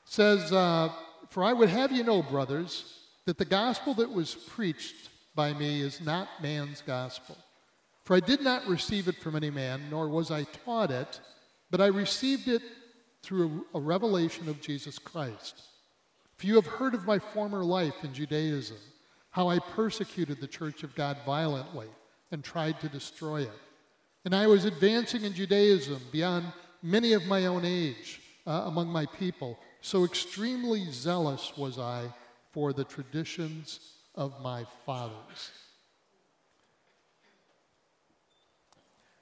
says, 0.07 0.51
uh, 0.55 0.91
For 1.29 1.45
I 1.45 1.53
would 1.53 1.69
have 1.69 1.93
you 1.93 2.03
know, 2.03 2.23
brothers, 2.23 2.95
that 3.27 3.37
the 3.37 3.45
gospel 3.45 3.93
that 3.95 4.11
was 4.11 4.35
preached 4.35 5.11
by 5.35 5.53
me 5.53 5.81
is 5.81 6.01
not 6.01 6.29
man's 6.43 6.83
gospel. 6.83 7.37
For 8.05 8.17
I 8.17 8.21
did 8.21 8.43
not 8.43 8.67
receive 8.67 9.09
it 9.09 9.17
from 9.17 9.37
any 9.37 9.51
man, 9.51 9.83
nor 9.91 10.09
was 10.09 10.31
I 10.31 10.45
taught 10.45 10.91
it, 10.91 11.21
but 11.71 11.81
I 11.81 11.87
received 11.87 12.49
it 12.49 12.63
through 13.23 13.67
a 13.75 13.81
revelation 13.81 14.49
of 14.49 14.61
Jesus 14.61 14.99
Christ. 14.99 15.63
For 16.37 16.47
you 16.47 16.57
have 16.57 16.67
heard 16.67 16.95
of 16.95 17.07
my 17.07 17.19
former 17.19 17.63
life 17.63 18.03
in 18.03 18.15
Judaism, 18.15 18.79
how 19.31 19.49
I 19.49 19.59
persecuted 19.59 20.41
the 20.41 20.47
church 20.47 20.83
of 20.83 20.95
God 20.95 21.19
violently 21.25 21.87
and 22.33 22.43
tried 22.43 22.81
to 22.81 22.89
destroy 22.89 23.43
it. 23.43 23.59
And 24.25 24.35
I 24.35 24.47
was 24.47 24.65
advancing 24.65 25.25
in 25.25 25.33
Judaism 25.33 26.01
beyond 26.11 26.47
many 26.83 27.13
of 27.13 27.27
my 27.27 27.47
own 27.47 27.65
age 27.65 28.21
uh, 28.47 28.65
among 28.67 28.89
my 28.89 29.07
people. 29.07 29.59
So 29.83 30.05
extremely 30.05 30.91
zealous 30.91 31.53
was 31.57 31.79
I 31.79 32.13
for 32.53 32.73
the 32.73 32.85
traditions 32.85 33.81
of 34.21 34.39
my 34.43 34.67
fathers. 34.85 35.51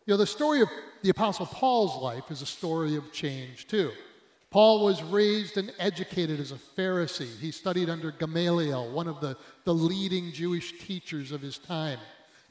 You 0.04 0.14
know, 0.14 0.18
the 0.18 0.26
story 0.26 0.60
of 0.60 0.68
the 1.02 1.10
Apostle 1.10 1.46
Paul's 1.46 2.02
life 2.02 2.32
is 2.32 2.42
a 2.42 2.46
story 2.46 2.96
of 2.96 3.12
change, 3.12 3.68
too. 3.68 3.92
Paul 4.50 4.84
was 4.84 5.02
raised 5.04 5.56
and 5.56 5.72
educated 5.78 6.40
as 6.40 6.50
a 6.50 6.56
Pharisee. 6.56 7.38
He 7.38 7.52
studied 7.52 7.88
under 7.88 8.10
Gamaliel, 8.10 8.90
one 8.90 9.06
of 9.06 9.20
the, 9.20 9.36
the 9.64 9.74
leading 9.74 10.32
Jewish 10.32 10.78
teachers 10.80 11.30
of 11.30 11.42
his 11.42 11.58
time. 11.58 12.00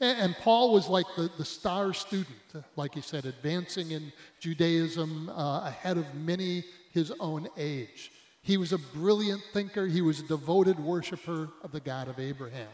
And, 0.00 0.18
and 0.18 0.36
Paul 0.36 0.72
was 0.72 0.88
like 0.88 1.06
the, 1.16 1.30
the 1.36 1.44
star 1.44 1.92
student, 1.92 2.38
like 2.76 2.94
he 2.94 3.02
said, 3.02 3.26
advancing 3.26 3.90
in 3.90 4.10
Judaism 4.40 5.28
uh, 5.28 5.66
ahead 5.66 5.98
of 5.98 6.14
many 6.14 6.64
his 6.92 7.12
own 7.20 7.48
age. 7.58 8.10
He 8.42 8.56
was 8.56 8.72
a 8.72 8.78
brilliant 8.78 9.42
thinker, 9.52 9.86
he 9.86 10.00
was 10.00 10.20
a 10.20 10.26
devoted 10.26 10.78
worshiper 10.78 11.50
of 11.62 11.72
the 11.72 11.80
God 11.80 12.08
of 12.08 12.18
Abraham. 12.18 12.68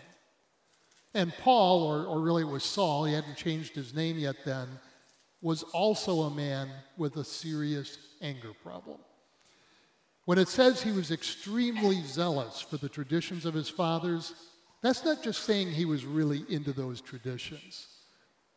And 1.15 1.33
Paul, 1.39 1.83
or, 1.83 2.07
or 2.07 2.21
really 2.21 2.43
it 2.43 2.47
was 2.47 2.65
Saul, 2.65 3.05
he 3.05 3.15
hadn't 3.15 3.37
changed 3.37 3.75
his 3.75 3.95
name 3.95 4.19
yet 4.19 4.37
then, 4.45 4.69
was 5.41 5.63
also 5.63 6.23
a 6.23 6.31
man 6.31 6.71
with 6.97 7.17
a 7.17 7.25
serious 7.25 7.99
anger 8.21 8.53
problem. 8.63 8.99
When 10.25 10.39
it 10.39 10.49
says 10.49 10.83
he 10.83 10.93
was 10.93 11.11
extremely 11.11 12.01
zealous 12.03 12.61
for 12.61 12.79
the 12.79 12.89
traditions 12.89 13.45
of 13.45 13.55
his 13.55 13.69
fathers, 13.69 14.33
that's 14.83 15.05
not 15.05 15.23
just 15.23 15.45
saying 15.45 15.71
he 15.71 15.85
was 15.85 16.05
really 16.05 16.45
into 16.49 16.73
those 16.73 17.01
traditions. 17.01 17.87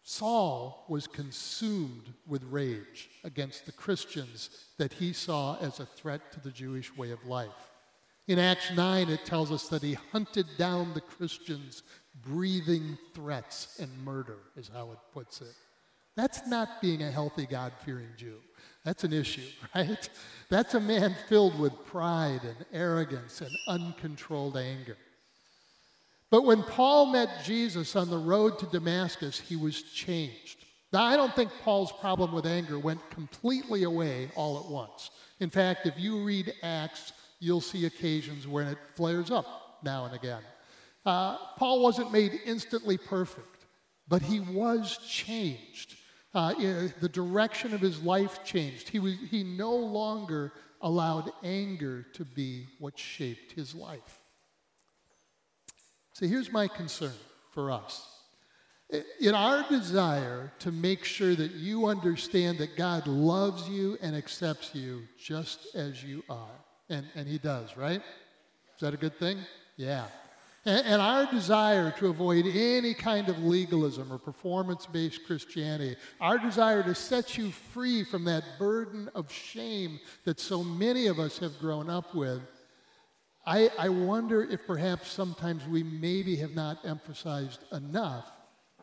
Saul 0.09 0.85
was 0.87 1.05
consumed 1.05 2.13
with 2.25 2.41
rage 2.45 3.09
against 3.25 3.65
the 3.65 3.73
Christians 3.73 4.49
that 4.77 4.93
he 4.93 5.11
saw 5.11 5.57
as 5.57 5.81
a 5.81 5.85
threat 5.85 6.31
to 6.31 6.39
the 6.39 6.49
Jewish 6.49 6.95
way 6.95 7.11
of 7.11 7.25
life. 7.25 7.49
In 8.25 8.39
Acts 8.39 8.71
9, 8.73 9.09
it 9.09 9.25
tells 9.25 9.51
us 9.51 9.67
that 9.67 9.83
he 9.83 9.95
hunted 10.13 10.45
down 10.57 10.93
the 10.93 11.01
Christians 11.01 11.83
breathing 12.23 12.97
threats 13.13 13.77
and 13.81 13.91
murder, 14.05 14.37
is 14.55 14.71
how 14.73 14.93
it 14.93 14.97
puts 15.13 15.41
it. 15.41 15.53
That's 16.15 16.47
not 16.47 16.81
being 16.81 17.03
a 17.03 17.11
healthy, 17.11 17.45
God 17.45 17.73
fearing 17.83 18.07
Jew. 18.15 18.37
That's 18.85 19.03
an 19.03 19.11
issue, 19.11 19.49
right? 19.75 20.09
That's 20.47 20.73
a 20.73 20.79
man 20.79 21.17
filled 21.27 21.59
with 21.59 21.85
pride 21.85 22.43
and 22.45 22.65
arrogance 22.71 23.41
and 23.41 23.51
uncontrolled 23.67 24.55
anger. 24.55 24.95
But 26.29 26.43
when 26.43 26.63
Paul 26.63 27.07
met 27.07 27.43
Jesus 27.45 27.95
on 27.95 28.09
the 28.09 28.17
road 28.17 28.59
to 28.59 28.65
Damascus, 28.65 29.39
he 29.39 29.55
was 29.55 29.81
changed. 29.83 30.65
Now, 30.91 31.03
I 31.03 31.15
don't 31.15 31.33
think 31.35 31.51
Paul's 31.63 31.91
problem 31.91 32.33
with 32.33 32.45
anger 32.45 32.79
went 32.79 33.09
completely 33.09 33.83
away 33.83 34.29
all 34.35 34.59
at 34.59 34.69
once. 34.69 35.09
In 35.39 35.49
fact, 35.49 35.85
if 35.85 35.97
you 35.97 36.23
read 36.23 36.53
Acts, 36.63 37.13
you'll 37.39 37.61
see 37.61 37.85
occasions 37.85 38.47
when 38.47 38.67
it 38.67 38.77
flares 38.95 39.31
up 39.31 39.79
now 39.83 40.05
and 40.05 40.15
again. 40.15 40.41
Uh, 41.05 41.37
Paul 41.57 41.81
wasn't 41.81 42.11
made 42.11 42.39
instantly 42.45 42.97
perfect, 42.97 43.65
but 44.07 44.21
he 44.21 44.39
was 44.39 44.97
changed. 45.07 45.95
Uh, 46.33 46.53
the 46.99 47.09
direction 47.09 47.73
of 47.73 47.81
his 47.81 48.01
life 48.01 48.43
changed. 48.43 48.89
He, 48.89 48.99
was, 48.99 49.15
he 49.31 49.43
no 49.43 49.73
longer 49.73 50.51
allowed 50.81 51.31
anger 51.43 52.05
to 52.13 52.25
be 52.25 52.67
what 52.79 52.97
shaped 52.97 53.53
his 53.53 53.73
life. 53.73 54.19
So 56.17 56.25
here's 56.25 56.51
my 56.51 56.67
concern 56.67 57.13
for 57.51 57.69
us. 57.69 58.07
In 59.19 59.35
our 59.35 59.63
desire 59.69 60.51
to 60.59 60.71
make 60.71 61.03
sure 61.03 61.35
that 61.35 61.51
you 61.51 61.85
understand 61.85 62.57
that 62.57 62.75
God 62.75 63.05
loves 63.05 63.69
you 63.69 63.99
and 64.01 64.15
accepts 64.15 64.73
you 64.73 65.03
just 65.19 65.75
as 65.75 66.03
you 66.03 66.23
are, 66.27 66.57
and, 66.89 67.05
and 67.13 67.27
He 67.27 67.37
does, 67.37 67.77
right? 67.77 68.01
Is 68.01 68.81
that 68.81 68.95
a 68.95 68.97
good 68.97 69.19
thing? 69.19 69.37
Yeah. 69.75 70.05
And, 70.65 70.83
and 70.87 71.01
our 71.03 71.29
desire 71.29 71.93
to 71.99 72.07
avoid 72.07 72.47
any 72.47 72.95
kind 72.95 73.29
of 73.29 73.37
legalism 73.43 74.11
or 74.11 74.17
performance 74.17 74.87
based 74.87 75.23
Christianity, 75.27 75.97
our 76.19 76.39
desire 76.39 76.81
to 76.81 76.95
set 76.95 77.37
you 77.37 77.51
free 77.51 78.03
from 78.03 78.23
that 78.23 78.43
burden 78.57 79.07
of 79.13 79.31
shame 79.31 79.99
that 80.25 80.39
so 80.39 80.63
many 80.63 81.05
of 81.05 81.19
us 81.19 81.37
have 81.37 81.59
grown 81.59 81.91
up 81.91 82.15
with, 82.15 82.41
I, 83.47 83.71
I 83.79 83.87
wonder 83.87 84.43
if 84.43 84.67
perhaps 84.67 85.09
sometimes 85.09 85.65
we 85.65 85.81
maybe 85.81 86.35
have 86.35 86.53
not 86.53 86.79
emphasized 86.83 87.63
enough 87.71 88.25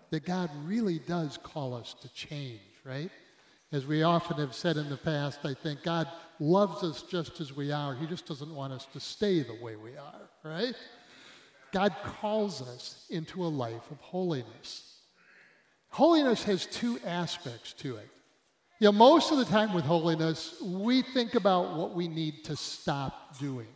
that 0.08 0.24
God 0.24 0.50
really 0.64 0.98
does 1.00 1.36
call 1.36 1.74
us 1.74 1.94
to 2.00 2.08
change, 2.14 2.62
right? 2.82 3.10
As 3.72 3.84
we 3.84 4.04
often 4.04 4.38
have 4.38 4.54
said 4.54 4.78
in 4.78 4.88
the 4.88 4.96
past, 4.96 5.40
I 5.44 5.52
think 5.52 5.82
God 5.82 6.08
loves 6.40 6.82
us 6.82 7.02
just 7.02 7.42
as 7.42 7.54
we 7.54 7.72
are. 7.72 7.94
He 7.94 8.06
just 8.06 8.24
doesn't 8.24 8.54
want 8.54 8.72
us 8.72 8.86
to 8.94 9.00
stay 9.00 9.42
the 9.42 9.62
way 9.62 9.76
we 9.76 9.98
are, 9.98 10.30
right? 10.42 10.74
God 11.70 11.94
calls 12.02 12.62
us 12.62 13.04
into 13.10 13.44
a 13.44 13.46
life 13.48 13.90
of 13.90 14.00
holiness. 14.00 15.00
Holiness 15.90 16.42
has 16.44 16.64
two 16.64 16.98
aspects 17.04 17.74
to 17.74 17.96
it. 17.96 18.08
You 18.80 18.86
know, 18.86 18.92
most 18.92 19.30
of 19.30 19.36
the 19.36 19.44
time 19.44 19.74
with 19.74 19.84
holiness, 19.84 20.54
we 20.62 21.02
think 21.02 21.34
about 21.34 21.76
what 21.76 21.94
we 21.94 22.08
need 22.08 22.44
to 22.44 22.56
stop 22.56 23.38
doing. 23.38 23.68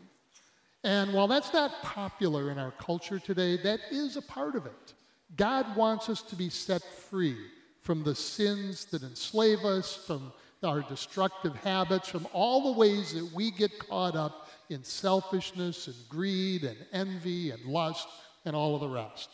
And 0.85 1.13
while 1.13 1.27
that's 1.27 1.53
not 1.53 1.83
popular 1.83 2.51
in 2.51 2.59
our 2.59 2.71
culture 2.73 3.19
today, 3.19 3.57
that 3.63 3.81
is 3.91 4.17
a 4.17 4.23
part 4.23 4.55
of 4.55 4.67
it. 4.67 4.95
God 5.37 5.77
wants 5.77 6.09
us 6.09 6.23
to 6.23 6.37
be 6.37 6.49
set 6.49 6.83
free 6.83 7.37
from 7.81 8.03
the 8.05 8.15
sins 8.15 8.85
that 8.87 9.03
enslave 9.03 9.65
us, 9.65 9.95
from 9.95 10.33
our 10.63 10.83
destructive 10.83 11.55
habits, 11.57 12.09
from 12.09 12.27
all 12.33 12.73
the 12.73 12.79
ways 12.79 13.13
that 13.15 13.33
we 13.35 13.51
get 13.51 13.79
caught 13.79 14.17
up 14.17 14.49
in 14.71 14.83
selfishness 14.83 15.87
and 15.87 15.97
greed 16.09 16.65
and 16.65 16.77
envy 16.93 17.51
and 17.51 17.65
lust 17.65 18.09
and 18.45 18.55
all 18.55 18.75
of 18.75 18.81
the 18.81 18.89
rest. 18.89 19.31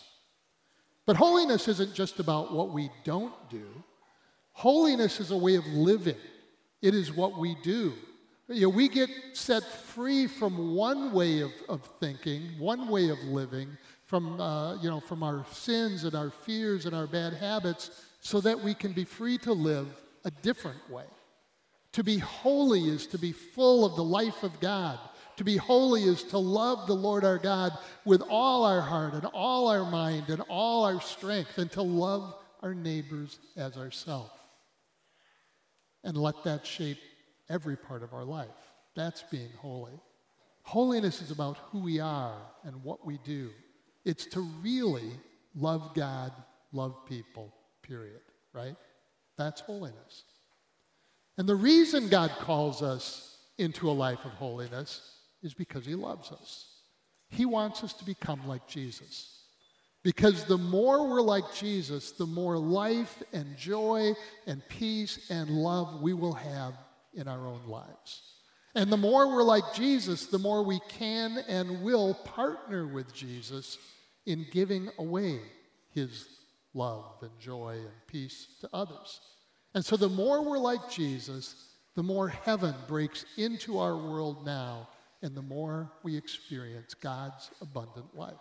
But 1.07 1.17
holiness 1.17 1.69
isn't 1.69 1.95
just 1.95 2.19
about 2.19 2.53
what 2.53 2.71
we 2.71 2.91
don't 3.05 3.35
do. 3.51 3.67
Holiness 4.53 5.21
is 5.21 5.31
a 5.31 5.37
way 5.37 5.57
of 5.57 5.67
living. 5.67 6.17
It 6.81 6.95
is 6.95 7.13
what 7.13 7.39
we 7.39 7.57
do. 7.63 7.95
You 8.49 8.63
know, 8.63 8.69
we 8.69 8.89
get 8.89 9.09
set 9.33 9.63
free 9.63 10.27
from 10.27 10.75
one 10.75 11.13
way 11.13 11.41
of, 11.41 11.53
of 11.69 11.83
thinking, 11.99 12.43
one 12.59 12.89
way 12.89 13.09
of 13.09 13.19
living, 13.21 13.69
from, 14.05 14.39
uh, 14.39 14.75
you 14.83 14.91
know, 14.91 15.01
from 15.01 15.23
our 15.23 15.47
sins 15.51 16.05
and 16.05 16.15
our 16.15 16.31
fears 16.31 16.85
and 16.85 16.95
our 16.95 17.07
bad 17.07 17.33
habits, 17.33 17.91
so 18.21 18.41
that 18.43 18.61
we 18.61 18.75
can 18.75 18.93
be 18.93 19.05
free 19.05 19.39
to 19.39 19.53
live 19.53 19.89
a 20.27 20.31
different 20.31 20.91
way. 20.91 21.05
To 21.93 22.05
be 22.05 22.19
holy 22.19 22.89
is 22.89 23.07
to 23.09 23.19
be 23.19 23.33
full 23.33 23.87
of 23.87 23.97
the 23.97 24.05
life 24.05 24.43
of 24.43 24.61
God. 24.61 24.99
To 25.37 25.45
be 25.45 25.57
holy 25.57 26.03
is 26.03 26.23
to 26.25 26.39
love 26.39 26.87
the 26.87 26.95
Lord 26.95 27.25
our 27.25 27.39
God 27.39 27.73
with 28.05 28.21
all 28.29 28.65
our 28.65 28.83
heart 28.83 29.15
and 29.15 29.25
all 29.27 29.69
our 29.69 29.91
mind 29.91 30.29
and 30.29 30.43
all 30.49 30.85
our 30.85 31.01
strength, 31.01 31.57
and 31.57 31.71
to 31.73 31.83
love 31.83 32.35
our 32.63 32.75
neighbors 32.75 33.39
as 33.57 33.79
ourselves. 33.79 34.31
And 36.03 36.17
let 36.17 36.45
that 36.45 36.67
shape 36.67 36.99
every 37.49 37.77
part 37.77 38.03
of 38.03 38.13
our 38.13 38.25
life. 38.25 38.49
That's 38.95 39.23
being 39.31 39.51
holy. 39.59 39.99
Holiness 40.63 41.21
is 41.21 41.31
about 41.31 41.59
who 41.71 41.81
we 41.81 42.01
are 42.01 42.37
and 42.65 42.83
what 42.83 43.05
we 43.05 43.19
do. 43.25 43.51
It's 44.05 44.27
to 44.27 44.41
really 44.63 45.13
love 45.55 45.95
God, 45.95 46.33
love 46.73 47.05
people, 47.07 47.53
period, 47.83 48.21
right? 48.53 48.77
That's 49.37 49.61
holiness. 49.61 50.25
And 51.37 51.49
the 51.49 51.55
reason 51.55 52.09
God 52.09 52.31
calls 52.31 52.83
us 52.83 53.39
into 53.59 53.91
a 53.91 53.93
life 53.93 54.25
of 54.25 54.33
holiness 54.33 55.19
is 55.43 55.55
because 55.55 55.85
He 55.85 55.95
loves 55.95 56.31
us. 56.33 56.67
He 57.29 57.47
wants 57.47 57.83
us 57.83 57.93
to 57.95 58.05
become 58.05 58.47
like 58.47 58.67
Jesus. 58.67 59.41
Because 60.03 60.45
the 60.45 60.59
more 60.59 61.09
we're 61.09 61.23
like 61.23 61.55
Jesus, 61.55 62.13
the 62.13 62.27
more 62.27 62.59
life 62.59 63.23
and 63.33 63.57
joy 63.57 64.13
and 64.47 64.63
peace 64.69 65.31
and 65.31 65.49
love 65.51 66.03
we 66.03 66.13
will 66.13 66.35
have 66.35 66.75
in 67.17 67.29
our 67.29 67.47
own 67.47 67.67
lives. 67.67 68.23
And 68.75 68.91
the 68.91 68.97
more 68.97 69.29
we're 69.29 69.43
like 69.45 69.75
Jesus, 69.75 70.27
the 70.27 70.39
more 70.39 70.65
we 70.65 70.81
can 70.89 71.39
and 71.49 71.83
will 71.83 72.15
partner 72.15 72.87
with 72.87 73.15
Jesus 73.15 73.79
in 74.27 74.47
giving 74.51 74.91
away 74.99 75.41
his 75.91 76.27
love 76.75 77.15
and 77.23 77.31
joy 77.39 77.77
and 77.79 78.07
peace 78.09 78.49
to 78.61 78.69
others. 78.73 79.21
And 79.75 79.85
so 79.85 79.97
the 79.97 80.09
more 80.09 80.43
we're 80.43 80.59
like 80.59 80.91
Jesus, 80.91 81.55
the 81.95 82.03
more 82.03 82.29
heaven 82.29 82.75
breaks 82.89 83.25
into 83.37 83.79
our 83.79 83.97
world 83.97 84.45
now, 84.45 84.89
and 85.23 85.37
the 85.37 85.43
more 85.43 85.91
we 86.03 86.17
experience 86.17 86.95
God's 86.95 87.51
abundant 87.61 88.15
life. 88.17 88.35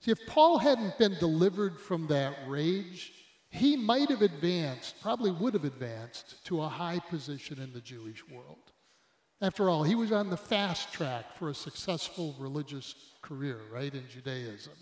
See, 0.00 0.12
if 0.12 0.26
Paul 0.26 0.58
hadn't 0.58 0.96
been 0.96 1.16
delivered 1.18 1.78
from 1.78 2.06
that 2.06 2.34
rage, 2.46 3.12
he 3.50 3.76
might 3.76 4.08
have 4.10 4.22
advanced, 4.22 5.00
probably 5.00 5.32
would 5.32 5.54
have 5.54 5.64
advanced, 5.64 6.44
to 6.44 6.62
a 6.62 6.68
high 6.68 7.00
position 7.00 7.60
in 7.60 7.72
the 7.72 7.80
Jewish 7.80 8.26
world. 8.28 8.72
After 9.40 9.68
all, 9.68 9.82
he 9.82 9.94
was 9.94 10.12
on 10.12 10.30
the 10.30 10.36
fast 10.36 10.92
track 10.92 11.34
for 11.34 11.48
a 11.48 11.54
successful 11.54 12.36
religious 12.38 12.94
career, 13.22 13.58
right, 13.72 13.92
in 13.92 14.06
Judaism. 14.08 14.74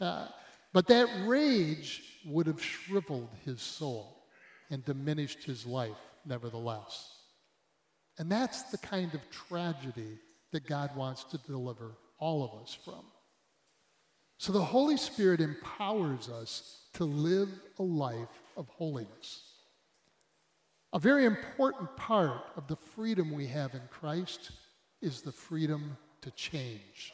Uh, 0.00 0.28
but 0.72 0.86
that 0.86 1.08
rage 1.26 2.02
would 2.24 2.46
have 2.46 2.62
shriveled 2.62 3.30
his 3.44 3.60
soul 3.60 4.24
and 4.70 4.84
diminished 4.84 5.44
his 5.44 5.66
life, 5.66 5.96
nevertheless. 6.24 7.12
And 8.18 8.30
that's 8.30 8.62
the 8.64 8.78
kind 8.78 9.12
of 9.14 9.20
tragedy 9.30 10.18
that 10.52 10.66
God 10.66 10.94
wants 10.96 11.24
to 11.24 11.38
deliver 11.38 11.96
all 12.18 12.44
of 12.44 12.62
us 12.62 12.76
from. 12.84 13.04
So 14.38 14.52
the 14.52 14.62
Holy 14.62 14.96
Spirit 14.96 15.40
empowers 15.40 16.28
us 16.28 16.80
to 16.94 17.04
live 17.04 17.48
a 17.78 17.82
life 17.82 18.42
of 18.56 18.68
holiness. 18.68 19.42
A 20.92 20.98
very 20.98 21.24
important 21.24 21.94
part 21.96 22.42
of 22.56 22.66
the 22.68 22.76
freedom 22.76 23.32
we 23.32 23.46
have 23.48 23.74
in 23.74 23.82
Christ 23.90 24.50
is 25.02 25.20
the 25.20 25.32
freedom 25.32 25.96
to 26.22 26.30
change. 26.32 27.12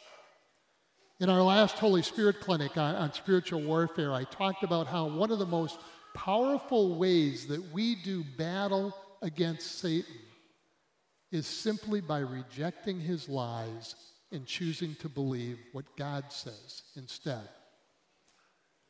In 1.21 1.31
our 1.31 1.43
last 1.43 1.79
Holy 1.79 2.03
Spirit 2.03 2.41
clinic 2.41 2.77
on, 2.77 2.95
on, 2.97 3.13
spiritual 3.13 3.61
warfare, 3.61 4.13
I 4.13 4.25
talked 4.25 4.65
about 4.65 4.87
how 4.87 5.07
one 5.07 5.31
of 5.31 5.39
the 5.39 5.47
most 5.47 5.79
powerful 6.15 6.97
ways 6.97 7.47
that 7.47 7.73
we 7.73 7.95
do 7.95 8.25
battle 8.37 8.95
against 9.21 9.79
Satan 9.79 10.17
is 11.31 11.47
simply 11.47 12.01
by 12.01 12.19
rejecting 12.19 13.01
his 13.01 13.29
lies 13.29 13.95
and 14.33 14.47
choosing 14.47 14.95
to 14.97 15.09
believe 15.09 15.59
what 15.73 15.85
God 15.97 16.25
says 16.31 16.83
instead. 16.97 17.49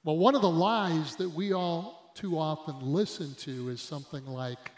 Well, 0.04 0.16
one 0.16 0.34
of 0.34 0.42
the 0.42 0.50
lies 0.50 1.16
that 1.16 1.30
we 1.30 1.52
all 1.52 2.12
too 2.14 2.38
often 2.38 2.80
listen 2.80 3.34
to 3.40 3.68
is 3.68 3.80
something 3.80 4.26
like, 4.26 4.70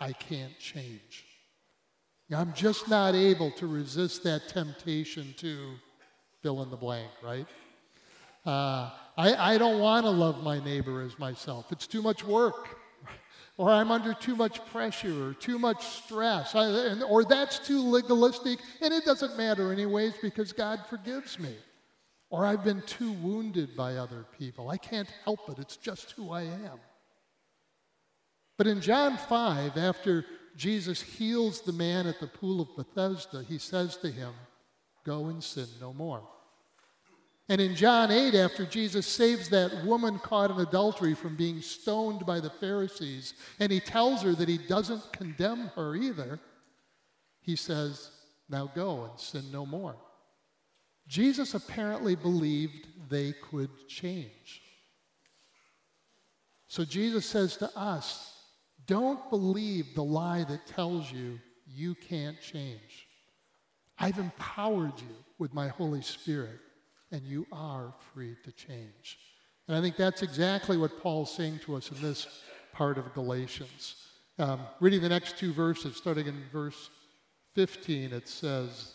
I 0.00 0.12
can't 0.12 0.58
change. 0.58 1.24
I'm 2.34 2.52
just 2.52 2.88
not 2.88 3.14
able 3.14 3.50
to 3.52 3.66
resist 3.66 4.22
that 4.24 4.48
temptation 4.48 5.34
to 5.38 5.74
fill 6.42 6.62
in 6.62 6.70
the 6.70 6.76
blank, 6.76 7.10
right? 7.22 7.46
Uh, 8.44 8.90
I, 9.16 9.54
I 9.54 9.58
don't 9.58 9.80
want 9.80 10.04
to 10.04 10.10
love 10.10 10.42
my 10.42 10.62
neighbor 10.62 11.02
as 11.02 11.18
myself. 11.18 11.72
It's 11.72 11.86
too 11.86 12.02
much 12.02 12.22
work. 12.24 12.78
Or 13.58 13.70
I'm 13.70 13.90
under 13.90 14.14
too 14.14 14.36
much 14.36 14.64
pressure 14.66 15.28
or 15.28 15.34
too 15.34 15.58
much 15.58 15.84
stress. 15.84 16.54
I, 16.54 16.68
and, 16.68 17.02
or 17.02 17.24
that's 17.24 17.58
too 17.58 17.82
legalistic, 17.82 18.60
and 18.80 18.94
it 18.94 19.04
doesn't 19.04 19.36
matter, 19.36 19.72
anyways, 19.72 20.14
because 20.22 20.52
God 20.52 20.80
forgives 20.88 21.40
me. 21.40 21.54
Or 22.30 22.46
I've 22.46 22.62
been 22.62 22.82
too 22.82 23.12
wounded 23.12 23.76
by 23.76 23.96
other 23.96 24.24
people. 24.38 24.70
I 24.70 24.76
can't 24.76 25.12
help 25.24 25.40
it. 25.48 25.58
It's 25.58 25.76
just 25.76 26.12
who 26.12 26.30
I 26.30 26.42
am. 26.42 26.78
But 28.56 28.68
in 28.68 28.80
John 28.80 29.16
5, 29.16 29.76
after 29.76 30.24
Jesus 30.56 31.02
heals 31.02 31.60
the 31.60 31.72
man 31.72 32.06
at 32.06 32.20
the 32.20 32.26
pool 32.28 32.60
of 32.60 32.76
Bethesda, 32.76 33.42
he 33.42 33.58
says 33.58 33.96
to 33.98 34.10
him, 34.10 34.34
Go 35.04 35.26
and 35.26 35.42
sin 35.42 35.66
no 35.80 35.92
more. 35.92 36.22
And 37.48 37.60
in 37.60 37.74
John 37.74 38.10
8, 38.10 38.34
after 38.34 38.66
Jesus 38.66 39.06
saves 39.06 39.48
that 39.48 39.84
woman 39.84 40.18
caught 40.18 40.50
in 40.50 40.58
adultery 40.58 41.14
from 41.14 41.34
being 41.34 41.62
stoned 41.62 42.26
by 42.26 42.40
the 42.40 42.50
Pharisees, 42.50 43.34
and 43.58 43.72
he 43.72 43.80
tells 43.80 44.22
her 44.22 44.34
that 44.34 44.48
he 44.48 44.58
doesn't 44.58 45.12
condemn 45.12 45.70
her 45.74 45.94
either, 45.94 46.38
he 47.40 47.56
says, 47.56 48.10
Now 48.50 48.70
go 48.74 49.04
and 49.04 49.18
sin 49.18 49.44
no 49.50 49.64
more. 49.64 49.96
Jesus 51.06 51.54
apparently 51.54 52.14
believed 52.14 52.86
they 53.08 53.32
could 53.50 53.70
change. 53.88 54.60
So 56.66 56.84
Jesus 56.84 57.24
says 57.24 57.56
to 57.56 57.78
us, 57.78 58.34
Don't 58.86 59.30
believe 59.30 59.94
the 59.94 60.04
lie 60.04 60.44
that 60.44 60.66
tells 60.66 61.10
you 61.10 61.40
you 61.66 61.94
can't 61.94 62.38
change. 62.42 63.08
I've 63.98 64.18
empowered 64.18 65.00
you 65.00 65.16
with 65.38 65.54
my 65.54 65.68
Holy 65.68 66.02
Spirit, 66.02 66.60
and 67.10 67.22
you 67.22 67.46
are 67.52 67.92
free 68.12 68.36
to 68.44 68.52
change. 68.52 69.18
And 69.66 69.76
I 69.76 69.80
think 69.80 69.96
that's 69.96 70.22
exactly 70.22 70.76
what 70.76 71.00
Paul's 71.00 71.34
saying 71.34 71.60
to 71.64 71.76
us 71.76 71.90
in 71.90 72.00
this 72.00 72.26
part 72.72 72.98
of 72.98 73.12
Galatians. 73.14 73.96
Um, 74.38 74.60
reading 74.80 75.02
the 75.02 75.08
next 75.08 75.38
two 75.38 75.52
verses, 75.52 75.96
starting 75.96 76.26
in 76.26 76.42
verse 76.52 76.90
15, 77.54 78.12
it 78.12 78.28
says, 78.28 78.94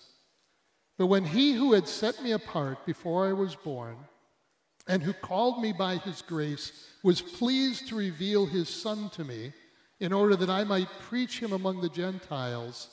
But 0.97 1.07
when 1.07 1.25
he 1.25 1.53
who 1.53 1.73
had 1.73 1.87
set 1.87 2.23
me 2.23 2.31
apart 2.31 2.85
before 2.85 3.27
I 3.27 3.33
was 3.33 3.55
born, 3.55 3.97
and 4.87 5.01
who 5.01 5.13
called 5.13 5.61
me 5.61 5.71
by 5.71 5.97
his 5.97 6.21
grace, 6.21 6.89
was 7.03 7.21
pleased 7.21 7.87
to 7.87 7.95
reveal 7.95 8.45
his 8.45 8.69
Son 8.69 9.09
to 9.11 9.23
me, 9.23 9.53
in 9.99 10.11
order 10.11 10.35
that 10.35 10.49
I 10.49 10.63
might 10.63 10.89
preach 11.01 11.39
him 11.39 11.53
among 11.53 11.81
the 11.81 11.89
Gentiles, 11.89 12.89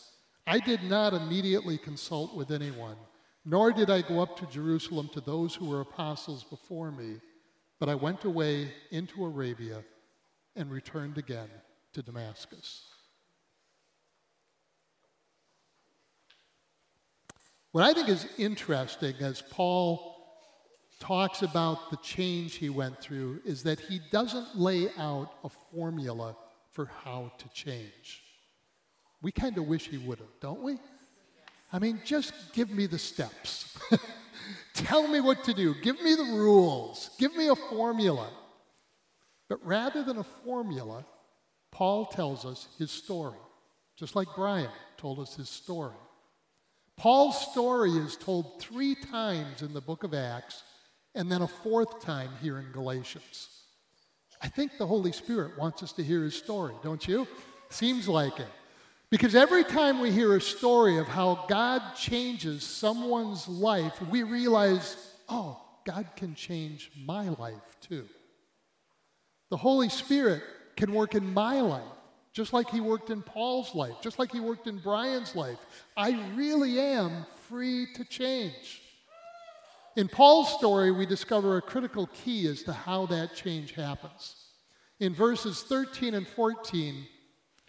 I 0.46 0.58
did 0.58 0.82
not 0.82 1.14
immediately 1.14 1.78
consult 1.78 2.34
with 2.36 2.50
anyone, 2.50 2.96
nor 3.44 3.72
did 3.72 3.90
I 3.90 4.02
go 4.02 4.20
up 4.20 4.36
to 4.38 4.46
Jerusalem 4.46 5.08
to 5.12 5.20
those 5.20 5.54
who 5.54 5.66
were 5.66 5.80
apostles 5.80 6.44
before 6.44 6.90
me, 6.90 7.20
but 7.78 7.88
I 7.88 7.94
went 7.94 8.24
away 8.24 8.72
into 8.90 9.24
Arabia 9.24 9.82
and 10.56 10.70
returned 10.70 11.16
again 11.16 11.48
to 11.94 12.02
Damascus. 12.02 12.84
What 17.72 17.84
I 17.84 17.92
think 17.92 18.08
is 18.08 18.26
interesting 18.36 19.14
as 19.20 19.42
Paul 19.42 20.16
talks 20.98 21.42
about 21.42 21.90
the 21.90 21.96
change 21.98 22.56
he 22.56 22.68
went 22.68 23.00
through 23.00 23.40
is 23.44 23.62
that 23.62 23.80
he 23.80 24.00
doesn't 24.10 24.56
lay 24.56 24.88
out 24.98 25.32
a 25.44 25.48
formula 25.48 26.36
for 26.72 26.90
how 27.04 27.32
to 27.38 27.48
change. 27.50 28.22
We 29.22 29.32
kind 29.32 29.56
of 29.56 29.66
wish 29.66 29.88
he 29.88 29.98
would 29.98 30.18
have, 30.18 30.40
don't 30.40 30.62
we? 30.62 30.78
I 31.72 31.78
mean, 31.78 32.00
just 32.04 32.32
give 32.52 32.70
me 32.70 32.86
the 32.86 32.98
steps. 32.98 33.76
Tell 34.74 35.06
me 35.06 35.20
what 35.20 35.44
to 35.44 35.54
do. 35.54 35.74
Give 35.82 36.00
me 36.02 36.14
the 36.14 36.24
rules. 36.24 37.10
Give 37.18 37.34
me 37.36 37.48
a 37.48 37.56
formula. 37.56 38.30
But 39.48 39.64
rather 39.64 40.02
than 40.02 40.18
a 40.18 40.24
formula, 40.24 41.04
Paul 41.70 42.06
tells 42.06 42.44
us 42.44 42.68
his 42.78 42.90
story, 42.90 43.38
just 43.96 44.16
like 44.16 44.28
Brian 44.34 44.70
told 44.96 45.18
us 45.18 45.36
his 45.36 45.48
story. 45.48 45.96
Paul's 46.96 47.50
story 47.50 47.92
is 47.92 48.16
told 48.16 48.60
three 48.60 48.94
times 48.94 49.62
in 49.62 49.72
the 49.72 49.80
book 49.80 50.04
of 50.04 50.12
Acts 50.12 50.62
and 51.14 51.30
then 51.30 51.42
a 51.42 51.48
fourth 51.48 52.00
time 52.00 52.30
here 52.42 52.58
in 52.58 52.70
Galatians. 52.72 53.48
I 54.42 54.48
think 54.48 54.78
the 54.78 54.86
Holy 54.86 55.12
Spirit 55.12 55.58
wants 55.58 55.82
us 55.82 55.92
to 55.92 56.02
hear 56.04 56.22
his 56.22 56.34
story, 56.34 56.74
don't 56.82 57.06
you? 57.06 57.26
Seems 57.70 58.08
like 58.08 58.38
it. 58.38 58.48
Because 59.10 59.34
every 59.34 59.64
time 59.64 59.98
we 59.98 60.12
hear 60.12 60.36
a 60.36 60.40
story 60.40 60.98
of 60.98 61.08
how 61.08 61.44
God 61.48 61.82
changes 61.96 62.62
someone's 62.62 63.48
life, 63.48 64.00
we 64.02 64.22
realize, 64.22 64.96
oh, 65.28 65.60
God 65.84 66.06
can 66.14 66.36
change 66.36 66.92
my 67.04 67.28
life 67.30 67.76
too. 67.80 68.06
The 69.50 69.56
Holy 69.56 69.88
Spirit 69.88 70.42
can 70.76 70.94
work 70.94 71.16
in 71.16 71.34
my 71.34 71.60
life, 71.60 71.82
just 72.32 72.52
like 72.52 72.70
He 72.70 72.80
worked 72.80 73.10
in 73.10 73.20
Paul's 73.20 73.74
life, 73.74 73.96
just 74.00 74.20
like 74.20 74.30
He 74.30 74.38
worked 74.38 74.68
in 74.68 74.78
Brian's 74.78 75.34
life. 75.34 75.58
I 75.96 76.12
really 76.36 76.78
am 76.78 77.26
free 77.48 77.88
to 77.94 78.04
change. 78.04 78.80
In 79.96 80.06
Paul's 80.06 80.54
story, 80.54 80.92
we 80.92 81.04
discover 81.04 81.56
a 81.56 81.62
critical 81.62 82.08
key 82.14 82.46
as 82.46 82.62
to 82.62 82.72
how 82.72 83.06
that 83.06 83.34
change 83.34 83.72
happens. 83.72 84.36
In 85.00 85.12
verses 85.14 85.62
13 85.62 86.14
and 86.14 86.28
14, 86.28 87.06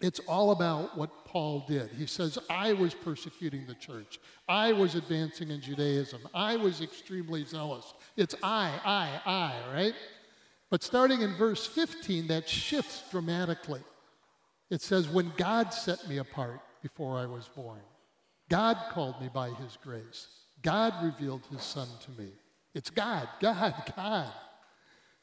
it's 0.02 0.18
all 0.20 0.50
about 0.50 0.98
what 0.98 1.24
Paul 1.24 1.64
did. 1.68 1.90
He 1.90 2.06
says, 2.06 2.36
I 2.50 2.72
was 2.72 2.92
persecuting 2.92 3.66
the 3.66 3.74
church. 3.74 4.18
I 4.48 4.72
was 4.72 4.96
advancing 4.96 5.50
in 5.50 5.60
Judaism. 5.60 6.20
I 6.34 6.56
was 6.56 6.80
extremely 6.80 7.44
zealous. 7.44 7.94
It's 8.16 8.34
I, 8.42 8.72
I, 8.84 9.20
I, 9.24 9.72
right? 9.72 9.94
But 10.70 10.82
starting 10.82 11.22
in 11.22 11.34
verse 11.36 11.66
15, 11.66 12.26
that 12.26 12.48
shifts 12.48 13.04
dramatically. 13.10 13.80
It 14.70 14.80
says, 14.82 15.08
When 15.08 15.32
God 15.36 15.72
set 15.72 16.08
me 16.08 16.18
apart 16.18 16.60
before 16.82 17.18
I 17.18 17.26
was 17.26 17.48
born, 17.48 17.80
God 18.48 18.76
called 18.90 19.20
me 19.20 19.30
by 19.32 19.50
his 19.50 19.78
grace. 19.84 20.26
God 20.62 20.94
revealed 21.02 21.42
his 21.50 21.62
son 21.62 21.88
to 22.04 22.22
me. 22.22 22.30
It's 22.74 22.90
God, 22.90 23.28
God, 23.40 23.74
God. 23.94 24.32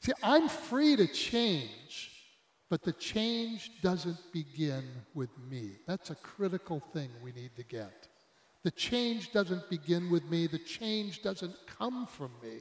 See, 0.00 0.12
I'm 0.22 0.48
free 0.48 0.96
to 0.96 1.06
change 1.06 2.09
but 2.70 2.82
the 2.82 2.92
change 2.92 3.72
doesn't 3.82 4.32
begin 4.32 4.84
with 5.12 5.30
me. 5.50 5.72
That's 5.88 6.10
a 6.10 6.14
critical 6.14 6.78
thing 6.78 7.10
we 7.22 7.32
need 7.32 7.50
to 7.56 7.64
get. 7.64 8.06
The 8.62 8.70
change 8.70 9.32
doesn't 9.32 9.68
begin 9.68 10.08
with 10.08 10.24
me, 10.30 10.46
the 10.46 10.58
change 10.58 11.22
doesn't 11.22 11.56
come 11.66 12.06
from 12.06 12.30
me. 12.42 12.58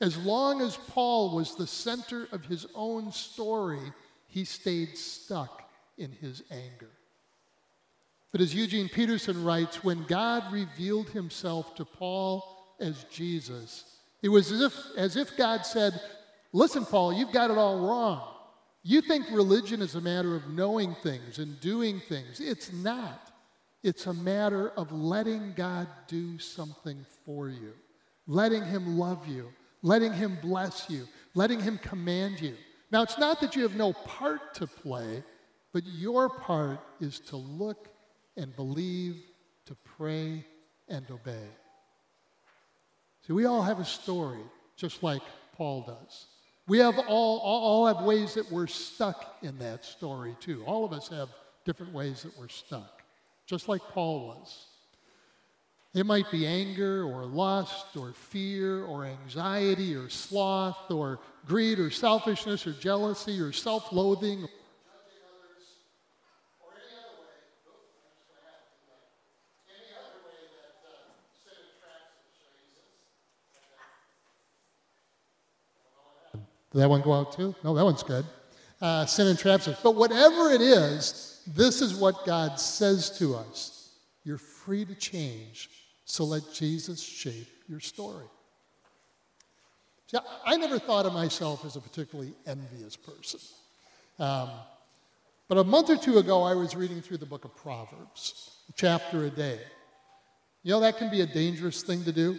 As 0.00 0.16
long 0.16 0.62
as 0.62 0.76
Paul 0.88 1.36
was 1.36 1.54
the 1.54 1.66
center 1.66 2.26
of 2.32 2.46
his 2.46 2.66
own 2.74 3.12
story, 3.12 3.92
he 4.26 4.44
stayed 4.44 4.96
stuck 4.96 5.62
in 5.98 6.10
his 6.10 6.42
anger. 6.50 6.90
But 8.32 8.40
as 8.40 8.54
Eugene 8.54 8.88
Peterson 8.88 9.44
writes, 9.44 9.84
when 9.84 10.04
God 10.04 10.52
revealed 10.52 11.10
himself 11.10 11.74
to 11.76 11.84
Paul 11.84 12.74
as 12.80 13.04
Jesus, 13.04 13.84
it 14.22 14.28
was 14.28 14.50
as 14.50 14.60
if, 14.62 14.74
as 14.96 15.16
if 15.16 15.36
God 15.36 15.66
said, 15.66 16.00
Listen, 16.52 16.84
Paul, 16.84 17.12
you've 17.12 17.32
got 17.32 17.50
it 17.50 17.58
all 17.58 17.80
wrong. 17.80 18.33
You 18.86 19.00
think 19.00 19.24
religion 19.30 19.80
is 19.80 19.94
a 19.94 20.00
matter 20.00 20.36
of 20.36 20.50
knowing 20.50 20.94
things 21.02 21.38
and 21.38 21.58
doing 21.60 22.00
things. 22.00 22.38
It's 22.38 22.70
not. 22.70 23.32
It's 23.82 24.06
a 24.06 24.12
matter 24.12 24.70
of 24.76 24.92
letting 24.92 25.54
God 25.56 25.88
do 26.06 26.38
something 26.38 27.04
for 27.24 27.48
you, 27.48 27.72
letting 28.26 28.62
Him 28.62 28.98
love 28.98 29.26
you, 29.26 29.48
letting 29.82 30.12
Him 30.12 30.36
bless 30.42 30.90
you, 30.90 31.08
letting 31.34 31.60
Him 31.60 31.78
command 31.78 32.40
you. 32.40 32.54
Now, 32.90 33.02
it's 33.02 33.18
not 33.18 33.40
that 33.40 33.56
you 33.56 33.62
have 33.62 33.74
no 33.74 33.94
part 33.94 34.52
to 34.54 34.66
play, 34.66 35.24
but 35.72 35.82
your 35.86 36.28
part 36.28 36.78
is 37.00 37.20
to 37.20 37.36
look 37.36 37.88
and 38.36 38.54
believe, 38.54 39.22
to 39.64 39.74
pray 39.96 40.44
and 40.88 41.10
obey. 41.10 41.48
See, 43.26 43.32
we 43.32 43.46
all 43.46 43.62
have 43.62 43.80
a 43.80 43.84
story, 43.84 44.44
just 44.76 45.02
like 45.02 45.22
Paul 45.56 45.82
does. 45.86 46.26
We 46.66 46.78
have 46.78 46.98
all, 46.98 47.38
all, 47.40 47.86
have 47.86 48.04
ways 48.04 48.34
that 48.34 48.50
we're 48.50 48.66
stuck 48.66 49.36
in 49.42 49.58
that 49.58 49.84
story, 49.84 50.34
too. 50.40 50.64
All 50.64 50.84
of 50.84 50.92
us 50.92 51.08
have 51.08 51.28
different 51.64 51.92
ways 51.92 52.22
that 52.22 52.38
we're 52.38 52.48
stuck, 52.48 53.02
just 53.46 53.68
like 53.68 53.82
Paul 53.82 54.28
was. 54.28 54.66
It 55.92 56.06
might 56.06 56.30
be 56.30 56.46
anger 56.46 57.04
or 57.04 57.24
lust 57.24 57.96
or 57.96 58.12
fear 58.12 58.82
or 58.84 59.04
anxiety 59.04 59.94
or 59.94 60.08
sloth 60.08 60.90
or 60.90 61.20
greed 61.46 61.78
or 61.78 61.90
selfishness 61.90 62.66
or 62.66 62.72
jealousy 62.72 63.40
or 63.40 63.52
self 63.52 63.92
loathing 63.92 64.48
Did 76.74 76.80
that 76.80 76.90
one 76.90 77.02
go 77.02 77.12
out 77.12 77.32
too? 77.32 77.54
No, 77.62 77.72
that 77.72 77.84
one's 77.84 78.02
good. 78.02 78.26
Uh, 78.82 79.06
sin 79.06 79.28
entraps 79.28 79.68
us. 79.68 79.78
But 79.80 79.94
whatever 79.94 80.50
it 80.50 80.60
is, 80.60 81.40
this 81.46 81.80
is 81.80 81.94
what 81.94 82.26
God 82.26 82.58
says 82.58 83.16
to 83.18 83.36
us. 83.36 83.92
You're 84.24 84.38
free 84.38 84.84
to 84.84 84.94
change, 84.96 85.70
so 86.04 86.24
let 86.24 86.42
Jesus 86.52 87.00
shape 87.00 87.46
your 87.68 87.78
story. 87.78 88.26
See, 90.08 90.18
I 90.44 90.56
never 90.56 90.80
thought 90.80 91.06
of 91.06 91.12
myself 91.12 91.64
as 91.64 91.76
a 91.76 91.80
particularly 91.80 92.32
envious 92.44 92.96
person. 92.96 93.38
Um, 94.18 94.50
but 95.46 95.58
a 95.58 95.64
month 95.64 95.90
or 95.90 95.96
two 95.96 96.18
ago, 96.18 96.42
I 96.42 96.54
was 96.54 96.74
reading 96.74 97.00
through 97.02 97.18
the 97.18 97.26
book 97.26 97.44
of 97.44 97.54
Proverbs, 97.54 98.50
a 98.68 98.72
chapter 98.72 99.26
a 99.26 99.30
day. 99.30 99.60
You 100.64 100.72
know, 100.72 100.80
that 100.80 100.98
can 100.98 101.08
be 101.08 101.20
a 101.20 101.26
dangerous 101.26 101.84
thing 101.84 102.02
to 102.02 102.12
do. 102.12 102.36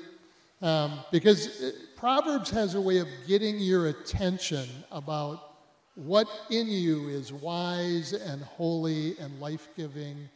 Um, 0.61 0.99
because 1.11 1.73
Proverbs 2.05 2.51
has 2.51 2.75
a 2.75 2.81
way 2.81 2.99
of 2.99 3.07
getting 3.25 3.57
your 3.57 3.87
attention 3.87 4.69
about 4.91 5.55
what 5.95 6.27
in 6.51 6.67
you 6.67 7.09
is 7.09 7.33
wise 7.33 8.13
and 8.13 8.43
holy 8.43 9.17
and 9.17 9.39
life 9.39 9.69
giving 9.75 10.29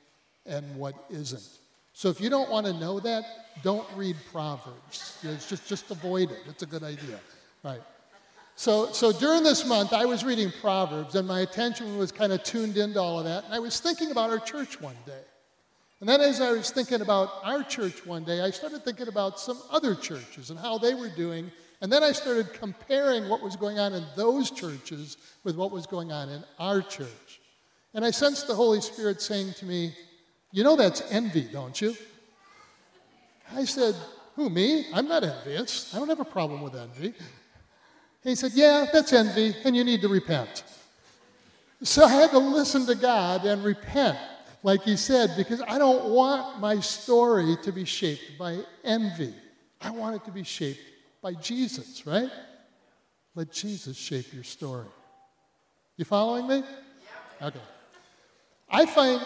and 0.48 0.66
what 0.76 0.96
isn't. 1.12 1.48
So 1.94 2.10
if 2.10 2.20
you 2.20 2.28
don't 2.28 2.50
want 2.50 2.66
to 2.66 2.74
know 2.74 3.00
that, 3.02 3.24
don't 3.62 3.88
read 3.96 4.16
Proverbs. 4.32 5.20
Just, 5.22 5.70
just 5.70 5.92
avoid 5.92 6.32
it. 6.32 6.40
It's 6.48 6.64
a 6.64 6.66
good 6.66 6.82
idea. 6.82 7.20
Right. 7.62 7.84
So, 8.56 8.92
so 8.92 9.12
during 9.12 9.44
this 9.44 9.64
month, 9.64 9.94
I 9.94 10.06
was 10.06 10.24
reading 10.24 10.52
Proverbs, 10.62 11.14
and 11.14 11.28
my 11.28 11.42
attention 11.42 12.00
was 12.00 12.12
kind 12.12 12.34
of 12.34 12.42
tuned 12.42 12.78
into 12.78 13.00
all 13.00 13.20
of 13.20 13.26
that. 13.26 13.46
And 13.46 13.54
I 13.54 13.60
was 13.60 13.80
thinking 13.80 14.10
about 14.10 14.32
our 14.32 14.40
church 14.40 14.82
one 14.82 14.98
day. 15.06 15.22
And 16.00 16.08
then 16.08 16.22
as 16.22 16.40
I 16.40 16.52
was 16.52 16.72
thinking 16.72 17.02
about 17.02 17.30
our 17.44 17.62
church 17.64 18.06
one 18.06 18.24
day, 18.24 18.42
I 18.42 18.52
started 18.52 18.86
thinking 18.86 19.10
about 19.10 19.40
some 19.40 19.62
other 19.70 19.96
churches 19.96 20.50
and 20.50 20.58
how 20.58 20.78
they 20.78 20.94
were 20.94 21.10
doing. 21.10 21.52
And 21.82 21.92
then 21.92 22.04
I 22.04 22.14
started 22.14 22.54
comparing 22.54 23.28
what 23.28 23.42
was 23.42 23.56
going 23.58 23.80
on 23.80 23.94
in 23.94 24.06
those 24.16 24.50
churches 24.50 25.18
with 25.44 25.58
what 25.58 25.72
was 25.72 25.86
going 25.86 26.12
on 26.12 26.30
in 26.30 26.44
our 26.58 26.82
church. 26.82 27.42
And 27.94 28.06
I 28.06 28.12
sensed 28.12 28.48
the 28.48 28.56
Holy 28.56 28.80
Spirit 28.80 29.22
saying 29.22 29.54
to 29.56 29.66
me, 29.66 29.94
You 30.52 30.64
know 30.64 30.78
that's 30.78 31.02
envy, 31.12 31.44
don't 31.52 31.80
you? 31.82 31.96
I 33.54 33.66
said, 33.66 33.96
Who, 34.36 34.50
me? 34.50 34.86
I'm 34.94 35.08
not 35.08 35.24
envious. 35.24 35.94
I 35.94 36.00
don't 36.00 36.10
have 36.10 36.20
a 36.22 36.26
problem 36.26 36.62
with 36.62 36.76
envy. 36.76 37.14
He 38.24 38.36
said, 38.36 38.52
Yeah, 38.54 38.86
that's 38.92 39.12
envy, 39.12 39.54
and 39.66 39.76
you 39.76 39.84
need 39.84 40.02
to 40.02 40.08
repent. 40.08 40.64
So 41.82 42.04
I 42.06 42.10
had 42.10 42.32
to 42.32 42.40
listen 42.40 42.86
to 42.86 42.96
God 42.96 43.46
and 43.46 43.64
repent 43.64 44.18
like 44.64 44.84
he 44.84 44.98
said, 44.98 45.32
because 45.38 45.62
I 45.62 45.78
don't 45.78 46.10
want 46.10 46.60
my 46.60 46.80
story 46.80 47.56
to 47.64 47.72
be 47.72 47.86
shaped 47.86 48.38
by 48.38 48.60
envy. 48.84 49.34
I 49.82 49.92
want 49.92 50.16
it 50.16 50.26
to 50.26 50.32
be 50.32 50.44
shaped 50.44 50.82
by 51.22 51.34
Jesus, 51.34 52.06
right? 52.06 52.30
Let 53.36 53.52
Jesus 53.52 53.98
shape 53.98 54.34
your 54.34 54.44
story. 54.44 54.88
You 55.96 56.06
following 56.06 56.48
me? 56.48 56.64
Okay. 57.42 57.60
I 58.70 58.86
find 58.86 59.22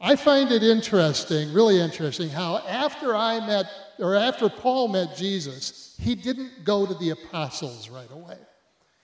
I 0.00 0.16
find 0.16 0.52
it 0.52 0.62
interesting, 0.62 1.52
really 1.54 1.80
interesting, 1.80 2.28
how 2.28 2.58
after 2.58 3.16
I 3.16 3.40
met, 3.46 3.64
or 3.98 4.14
after 4.14 4.50
Paul 4.50 4.88
met 4.88 5.16
Jesus, 5.16 5.96
he 5.98 6.14
didn't 6.14 6.62
go 6.62 6.84
to 6.84 6.92
the 6.92 7.10
apostles 7.10 7.88
right 7.88 8.10
away. 8.10 8.36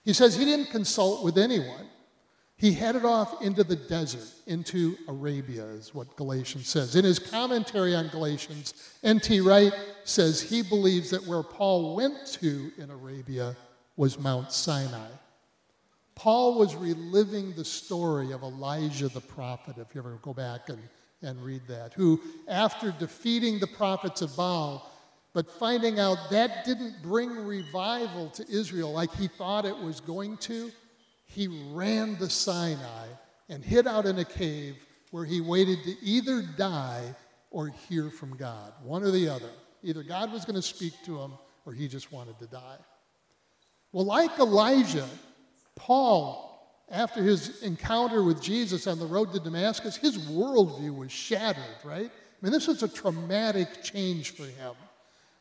He 0.03 0.13
says 0.13 0.35
he 0.35 0.45
didn't 0.45 0.69
consult 0.69 1.23
with 1.23 1.39
anyone. 1.39 1.87
He 2.61 2.73
headed 2.73 3.05
off 3.05 3.41
into 3.41 3.63
the 3.63 3.75
desert, 3.75 4.29
into 4.45 4.95
Arabia, 5.07 5.65
is 5.65 5.95
what 5.95 6.15
Galatians 6.15 6.67
says. 6.67 6.95
In 6.95 7.03
his 7.03 7.17
commentary 7.17 7.95
on 7.95 8.09
Galatians, 8.09 8.75
N.T. 9.01 9.41
Wright 9.41 9.73
says 10.03 10.43
he 10.43 10.61
believes 10.61 11.09
that 11.09 11.25
where 11.25 11.41
Paul 11.41 11.95
went 11.95 12.27
to 12.33 12.71
in 12.77 12.91
Arabia 12.91 13.57
was 13.97 14.19
Mount 14.19 14.51
Sinai. 14.51 15.09
Paul 16.13 16.59
was 16.59 16.75
reliving 16.75 17.53
the 17.53 17.65
story 17.65 18.31
of 18.31 18.43
Elijah 18.43 19.07
the 19.07 19.21
prophet, 19.21 19.79
if 19.79 19.95
you 19.95 20.01
ever 20.01 20.19
go 20.21 20.31
back 20.31 20.69
and, 20.69 20.77
and 21.23 21.43
read 21.43 21.63
that, 21.67 21.93
who, 21.95 22.21
after 22.47 22.91
defeating 22.91 23.57
the 23.57 23.65
prophets 23.65 24.21
of 24.21 24.35
Baal, 24.35 24.87
but 25.33 25.49
finding 25.49 25.99
out 25.99 26.19
that 26.29 26.63
didn't 26.63 27.01
bring 27.01 27.31
revival 27.43 28.29
to 28.29 28.47
Israel 28.47 28.91
like 28.91 29.11
he 29.15 29.27
thought 29.27 29.65
it 29.65 29.79
was 29.79 29.99
going 29.99 30.37
to, 30.37 30.71
he 31.33 31.47
ran 31.71 32.17
to 32.17 32.29
Sinai 32.29 33.07
and 33.49 33.63
hid 33.63 33.87
out 33.87 34.05
in 34.05 34.19
a 34.19 34.25
cave 34.25 34.75
where 35.11 35.25
he 35.25 35.41
waited 35.41 35.83
to 35.83 35.95
either 36.01 36.41
die 36.41 37.15
or 37.51 37.67
hear 37.67 38.09
from 38.09 38.35
God, 38.35 38.73
one 38.83 39.03
or 39.03 39.11
the 39.11 39.29
other. 39.29 39.49
Either 39.83 40.03
God 40.03 40.31
was 40.31 40.45
going 40.45 40.55
to 40.55 40.61
speak 40.61 40.93
to 41.05 41.19
him 41.19 41.33
or 41.65 41.73
he 41.73 41.87
just 41.87 42.11
wanted 42.11 42.37
to 42.39 42.47
die. 42.47 42.77
Well, 43.93 44.05
like 44.05 44.37
Elijah, 44.39 45.07
Paul, 45.75 46.85
after 46.89 47.23
his 47.23 47.61
encounter 47.61 48.23
with 48.23 48.41
Jesus 48.41 48.85
on 48.87 48.99
the 48.99 49.05
road 49.05 49.33
to 49.33 49.39
Damascus, 49.39 49.95
his 49.95 50.17
worldview 50.17 50.95
was 50.95 51.11
shattered, 51.11 51.63
right? 51.83 52.09
I 52.09 52.45
mean, 52.45 52.51
this 52.51 52.67
was 52.67 52.83
a 52.83 52.87
traumatic 52.87 53.83
change 53.83 54.31
for 54.31 54.43
him. 54.43 54.73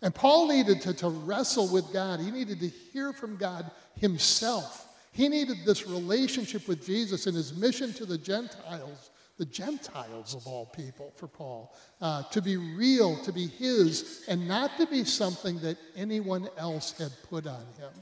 And 0.02 0.14
Paul 0.14 0.48
needed 0.48 0.80
to, 0.82 0.94
to 0.94 1.08
wrestle 1.08 1.68
with 1.68 1.92
God. 1.92 2.20
He 2.20 2.30
needed 2.30 2.60
to 2.60 2.68
hear 2.68 3.12
from 3.12 3.36
God 3.36 3.70
himself. 3.96 4.86
He 5.12 5.28
needed 5.28 5.58
this 5.64 5.86
relationship 5.86 6.68
with 6.68 6.84
Jesus 6.84 7.26
and 7.26 7.36
his 7.36 7.54
mission 7.54 7.92
to 7.94 8.06
the 8.06 8.18
Gentiles, 8.18 9.10
the 9.38 9.44
Gentiles 9.46 10.34
of 10.34 10.46
all 10.46 10.66
people 10.66 11.12
for 11.16 11.26
Paul, 11.26 11.74
uh, 12.00 12.22
to 12.24 12.40
be 12.40 12.56
real, 12.56 13.16
to 13.24 13.32
be 13.32 13.46
his, 13.46 14.24
and 14.28 14.46
not 14.46 14.76
to 14.76 14.86
be 14.86 15.04
something 15.04 15.58
that 15.60 15.78
anyone 15.96 16.48
else 16.56 16.96
had 16.96 17.10
put 17.28 17.46
on 17.46 17.66
him. 17.78 17.92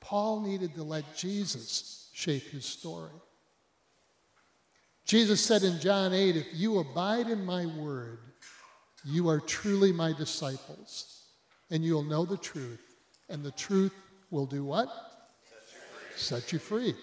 Paul 0.00 0.40
needed 0.40 0.74
to 0.74 0.82
let 0.82 1.16
Jesus 1.16 2.08
shape 2.12 2.48
his 2.50 2.64
story. 2.64 3.12
Jesus 5.04 5.44
said 5.44 5.62
in 5.62 5.80
John 5.80 6.12
8, 6.12 6.36
If 6.36 6.46
you 6.52 6.78
abide 6.78 7.28
in 7.28 7.44
my 7.44 7.66
word, 7.66 8.18
you 9.04 9.28
are 9.28 9.40
truly 9.40 9.92
my 9.92 10.12
disciples, 10.12 11.26
and 11.70 11.84
you'll 11.84 12.02
know 12.02 12.24
the 12.24 12.36
truth, 12.36 12.96
and 13.28 13.42
the 13.42 13.50
truth 13.52 13.94
will 14.30 14.46
do 14.46 14.64
what? 14.64 14.88
Set 16.20 16.52
you 16.52 16.58
free. 16.58 16.94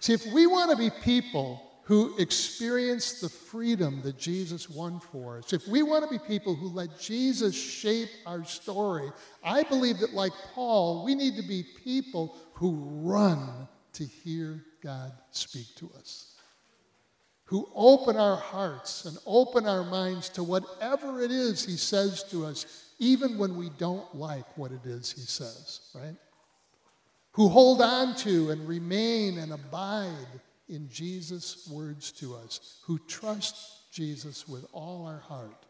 See, 0.00 0.12
if 0.12 0.24
we 0.32 0.46
want 0.46 0.70
to 0.70 0.76
be 0.76 0.90
people 1.02 1.62
who 1.82 2.16
experience 2.18 3.20
the 3.20 3.28
freedom 3.28 4.00
that 4.02 4.18
Jesus 4.18 4.70
won 4.70 5.00
for 5.00 5.38
us, 5.38 5.52
if 5.52 5.66
we 5.66 5.82
want 5.82 6.04
to 6.04 6.10
be 6.10 6.24
people 6.24 6.54
who 6.54 6.68
let 6.68 7.00
Jesus 7.00 7.56
shape 7.56 8.10
our 8.26 8.44
story, 8.44 9.10
I 9.42 9.64
believe 9.64 9.98
that, 9.98 10.12
like 10.12 10.32
Paul, 10.54 11.04
we 11.04 11.14
need 11.14 11.36
to 11.36 11.42
be 11.42 11.64
people 11.84 12.36
who 12.52 12.72
run 13.02 13.66
to 13.94 14.04
hear 14.04 14.64
God 14.82 15.12
speak 15.32 15.74
to 15.76 15.90
us, 15.98 16.36
who 17.46 17.68
open 17.74 18.16
our 18.16 18.36
hearts 18.36 19.04
and 19.04 19.18
open 19.26 19.66
our 19.66 19.82
minds 19.82 20.28
to 20.30 20.44
whatever 20.44 21.20
it 21.20 21.32
is 21.32 21.64
He 21.64 21.76
says 21.76 22.22
to 22.30 22.44
us, 22.44 22.84
even 23.00 23.38
when 23.38 23.56
we 23.56 23.70
don't 23.78 24.14
like 24.14 24.56
what 24.56 24.70
it 24.70 24.84
is 24.84 25.10
He 25.10 25.22
says, 25.22 25.80
right? 25.94 26.14
Who 27.38 27.48
hold 27.48 27.80
on 27.80 28.16
to 28.16 28.50
and 28.50 28.66
remain 28.66 29.38
and 29.38 29.52
abide 29.52 30.26
in 30.68 30.88
Jesus' 30.88 31.68
words 31.70 32.10
to 32.14 32.34
us, 32.34 32.80
who 32.82 32.98
trust 33.06 33.92
Jesus 33.92 34.48
with 34.48 34.66
all 34.72 35.06
our 35.06 35.20
heart. 35.20 35.64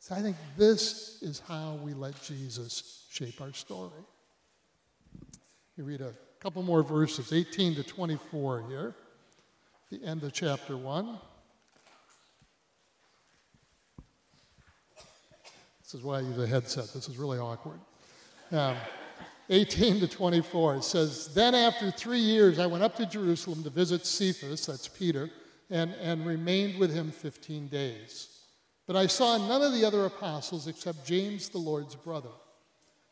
So 0.00 0.14
I 0.14 0.20
think 0.20 0.36
this 0.58 1.22
is 1.22 1.40
how 1.48 1.78
we 1.82 1.94
let 1.94 2.22
Jesus 2.22 3.06
shape 3.10 3.40
our 3.40 3.54
story. 3.54 4.04
You 5.78 5.84
read 5.84 6.02
a 6.02 6.12
couple 6.40 6.62
more 6.62 6.82
verses, 6.82 7.32
18 7.32 7.76
to 7.76 7.82
24 7.82 8.64
here, 8.68 8.94
the 9.90 10.04
end 10.04 10.22
of 10.24 10.34
chapter 10.34 10.76
1. 10.76 11.18
This 15.82 15.94
is 15.94 16.02
why 16.02 16.18
I 16.18 16.20
use 16.20 16.38
a 16.38 16.46
headset. 16.46 16.92
This 16.92 17.08
is 17.08 17.16
really 17.16 17.38
awkward. 17.38 17.80
Um, 18.52 18.76
18 19.50 20.00
to 20.00 20.08
24. 20.08 20.76
It 20.76 20.84
says, 20.84 21.34
Then 21.34 21.54
after 21.54 21.90
three 21.90 22.20
years, 22.20 22.58
I 22.58 22.66
went 22.66 22.84
up 22.84 22.96
to 22.96 23.06
Jerusalem 23.06 23.62
to 23.64 23.70
visit 23.70 24.04
Cephas, 24.04 24.66
that's 24.66 24.88
Peter, 24.88 25.30
and, 25.70 25.94
and 25.94 26.26
remained 26.26 26.78
with 26.78 26.94
him 26.94 27.10
15 27.10 27.68
days. 27.68 28.28
But 28.86 28.96
I 28.96 29.06
saw 29.06 29.36
none 29.36 29.62
of 29.62 29.72
the 29.72 29.84
other 29.84 30.06
apostles 30.06 30.66
except 30.66 31.06
James, 31.06 31.48
the 31.48 31.58
Lord's 31.58 31.94
brother. 31.94 32.30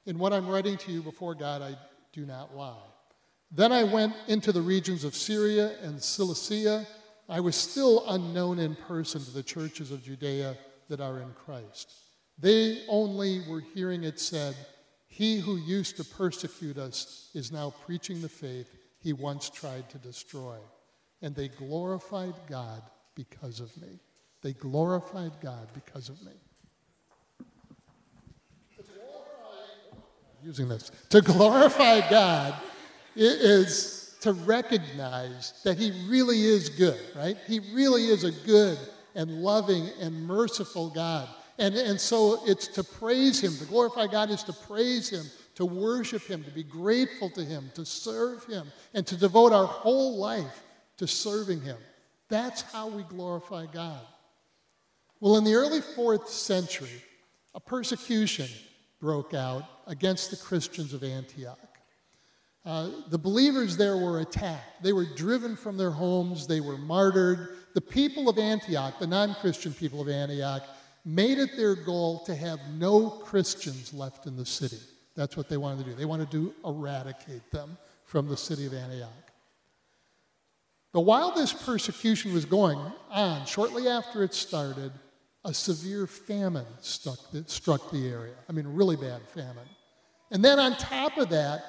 In 0.07 0.18
what 0.18 0.33
I'm 0.33 0.49
writing 0.49 0.77
to 0.79 0.92
you 0.92 1.03
before 1.03 1.35
God, 1.35 1.62
I 1.62 1.77
do 2.12 2.25
not 2.25 2.55
lie. 2.55 2.77
Then 3.51 3.72
I 3.72 3.85
went 3.85 4.14
into 4.29 4.53
the 4.53 4.62
regions 4.62 5.05
of 5.05 5.14
Syria 5.14 5.77
and 5.83 6.03
Cilicia. 6.03 6.87
I 7.29 7.40
was 7.40 7.57
still 7.57 8.05
unknown 8.09 8.59
in 8.59 8.75
person 8.75 9.22
to 9.25 9.31
the 9.31 9.42
churches 9.42 9.90
of 9.90 10.03
Judea 10.03 10.57
that 10.88 11.01
are 11.01 11.20
in 11.20 11.33
Christ. 11.44 11.92
They 12.38 12.83
only 12.88 13.42
were 13.49 13.61
hearing 13.61 14.05
it 14.05 14.20
said, 14.20 14.55
he 15.16 15.38
who 15.38 15.57
used 15.57 15.96
to 15.96 16.05
persecute 16.05 16.76
us 16.76 17.31
is 17.33 17.50
now 17.50 17.72
preaching 17.87 18.20
the 18.20 18.29
faith 18.29 18.68
he 18.98 19.14
once 19.14 19.48
tried 19.48 19.88
to 19.88 19.96
destroy. 19.96 20.59
And 21.22 21.35
they 21.35 21.48
glorified 21.48 22.35
God 22.46 22.83
because 23.14 23.61
of 23.61 23.74
me. 23.79 23.98
They 24.42 24.52
glorified 24.52 25.33
God 25.42 25.68
because 25.72 26.11
of 26.11 26.22
me. 26.22 26.33
Using 30.44 30.68
this. 30.68 30.90
To 31.09 31.22
glorify 31.22 32.07
God 32.11 32.55
is 33.14 34.16
to 34.20 34.35
recognize 34.35 35.55
that 35.64 35.79
He 35.79 35.92
really 36.11 36.42
is 36.42 36.68
good, 36.68 37.00
right? 37.16 37.38
He 37.46 37.61
really 37.72 38.05
is 38.05 38.24
a 38.24 38.33
good 38.46 38.79
and 39.14 39.42
loving 39.42 39.88
and 39.98 40.26
merciful 40.26 40.90
God. 40.90 41.26
And, 41.58 41.74
and 41.74 42.00
so 42.00 42.40
it's 42.46 42.68
to 42.68 42.84
praise 42.84 43.42
Him. 43.42 43.56
To 43.56 43.64
glorify 43.64 44.06
God 44.06 44.30
is 44.30 44.42
to 44.44 44.52
praise 44.52 45.08
Him, 45.08 45.24
to 45.54 45.64
worship 45.64 46.22
Him, 46.22 46.44
to 46.44 46.50
be 46.50 46.62
grateful 46.62 47.30
to 47.30 47.44
Him, 47.44 47.70
to 47.74 47.84
serve 47.86 48.44
Him, 48.44 48.70
and 48.94 49.06
to 49.06 49.16
devote 49.16 49.52
our 49.52 49.66
whole 49.66 50.18
life 50.18 50.62
to 50.98 51.06
serving 51.06 51.62
Him. 51.62 51.78
That's 52.28 52.62
how 52.62 52.88
we 52.88 53.02
glorify 53.04 53.66
God. 53.66 54.00
Well, 55.20 55.36
in 55.36 55.44
the 55.44 55.54
early 55.54 55.80
fourth 55.80 56.28
century, 56.28 57.02
a 57.54 57.60
persecution 57.60 58.48
broke 59.00 59.32
out 59.32 59.64
against 59.86 60.30
the 60.30 60.36
Christians 60.36 60.92
of 60.92 61.02
Antioch. 61.02 61.58
Uh, 62.66 62.90
the 63.08 63.18
believers 63.18 63.76
there 63.76 63.96
were 63.96 64.20
attacked. 64.20 64.82
They 64.82 64.92
were 64.92 65.06
driven 65.14 65.56
from 65.56 65.76
their 65.76 65.92
homes. 65.92 66.46
They 66.46 66.60
were 66.60 66.76
martyred. 66.76 67.56
The 67.74 67.80
people 67.80 68.28
of 68.28 68.38
Antioch, 68.38 68.98
the 68.98 69.06
non 69.06 69.36
Christian 69.36 69.72
people 69.72 70.00
of 70.00 70.08
Antioch, 70.08 70.64
made 71.06 71.38
it 71.38 71.56
their 71.56 71.76
goal 71.76 72.18
to 72.24 72.34
have 72.34 72.58
no 72.74 73.08
Christians 73.08 73.94
left 73.94 74.26
in 74.26 74.36
the 74.36 74.44
city. 74.44 74.80
That's 75.14 75.36
what 75.36 75.48
they 75.48 75.56
wanted 75.56 75.84
to 75.84 75.90
do. 75.90 75.96
They 75.96 76.04
wanted 76.04 76.30
to 76.32 76.52
eradicate 76.64 77.50
them 77.52 77.78
from 78.04 78.28
the 78.28 78.36
city 78.36 78.66
of 78.66 78.74
Antioch. 78.74 79.08
But 80.92 81.02
while 81.02 81.32
this 81.32 81.52
persecution 81.52 82.34
was 82.34 82.44
going 82.44 82.78
on, 83.10 83.46
shortly 83.46 83.88
after 83.88 84.24
it 84.24 84.34
started, 84.34 84.90
a 85.44 85.54
severe 85.54 86.08
famine 86.08 86.66
struck 86.80 87.18
the, 87.30 87.44
struck 87.46 87.90
the 87.92 88.08
area. 88.08 88.34
I 88.48 88.52
mean, 88.52 88.66
really 88.66 88.96
bad 88.96 89.22
famine. 89.28 89.68
And 90.32 90.44
then 90.44 90.58
on 90.58 90.76
top 90.76 91.18
of 91.18 91.28
that, 91.28 91.64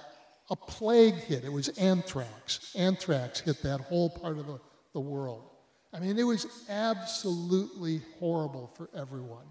a 0.50 0.56
plague 0.56 1.14
hit. 1.14 1.44
It 1.44 1.52
was 1.52 1.68
anthrax. 1.78 2.74
Anthrax 2.76 3.42
hit 3.42 3.62
that 3.64 3.82
whole 3.82 4.10
part 4.10 4.40
of 4.40 4.48
the, 4.48 4.60
the 4.94 5.00
world. 5.00 5.44
I 5.94 6.00
mean, 6.00 6.18
it 6.18 6.24
was 6.24 6.66
absolutely 6.70 8.02
horrible 8.20 8.68
for 8.76 8.90
everyone. 8.96 9.46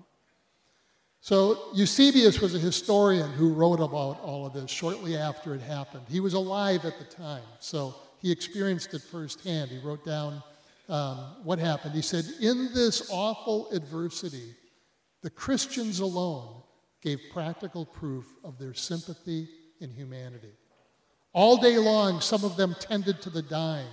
So, 1.20 1.59
Eusebius 1.75 2.40
was 2.40 2.55
a 2.55 2.59
historian 2.59 3.33
who 3.33 3.53
wrote 3.53 3.81
about 3.81 4.20
all 4.20 4.46
of 4.46 4.53
this 4.53 4.70
shortly 4.70 5.16
after 5.16 5.55
it 5.55 5.61
happened. 5.61 6.05
He 6.09 6.20
was 6.20 6.35
alive 6.35 6.85
at 6.85 6.99
the 6.99 7.05
time, 7.05 7.42
so 7.59 7.96
he 8.20 8.31
experienced 8.31 8.94
it 8.94 9.03
firsthand. 9.03 9.70
He 9.70 9.79
wrote 9.79 10.05
down 10.05 10.42
um, 10.88 11.16
what 11.42 11.59
happened. 11.59 11.94
He 11.94 12.03
said, 12.03 12.27
In 12.40 12.72
this 12.72 13.11
awful 13.11 13.70
adversity, 13.72 14.55
the 15.22 15.31
Christians 15.31 15.99
alone 15.99 16.62
gave 17.03 17.18
practical 17.33 17.85
proof 17.85 18.27
of 18.44 18.59
their 18.59 18.75
sympathy 18.75 19.49
and 19.81 19.90
humanity. 19.90 20.53
All 21.33 21.57
day 21.57 21.77
long, 21.77 22.20
some 22.20 22.44
of 22.44 22.57
them 22.57 22.77
tended 22.79 23.20
to 23.22 23.31
the 23.31 23.42
dying 23.42 23.90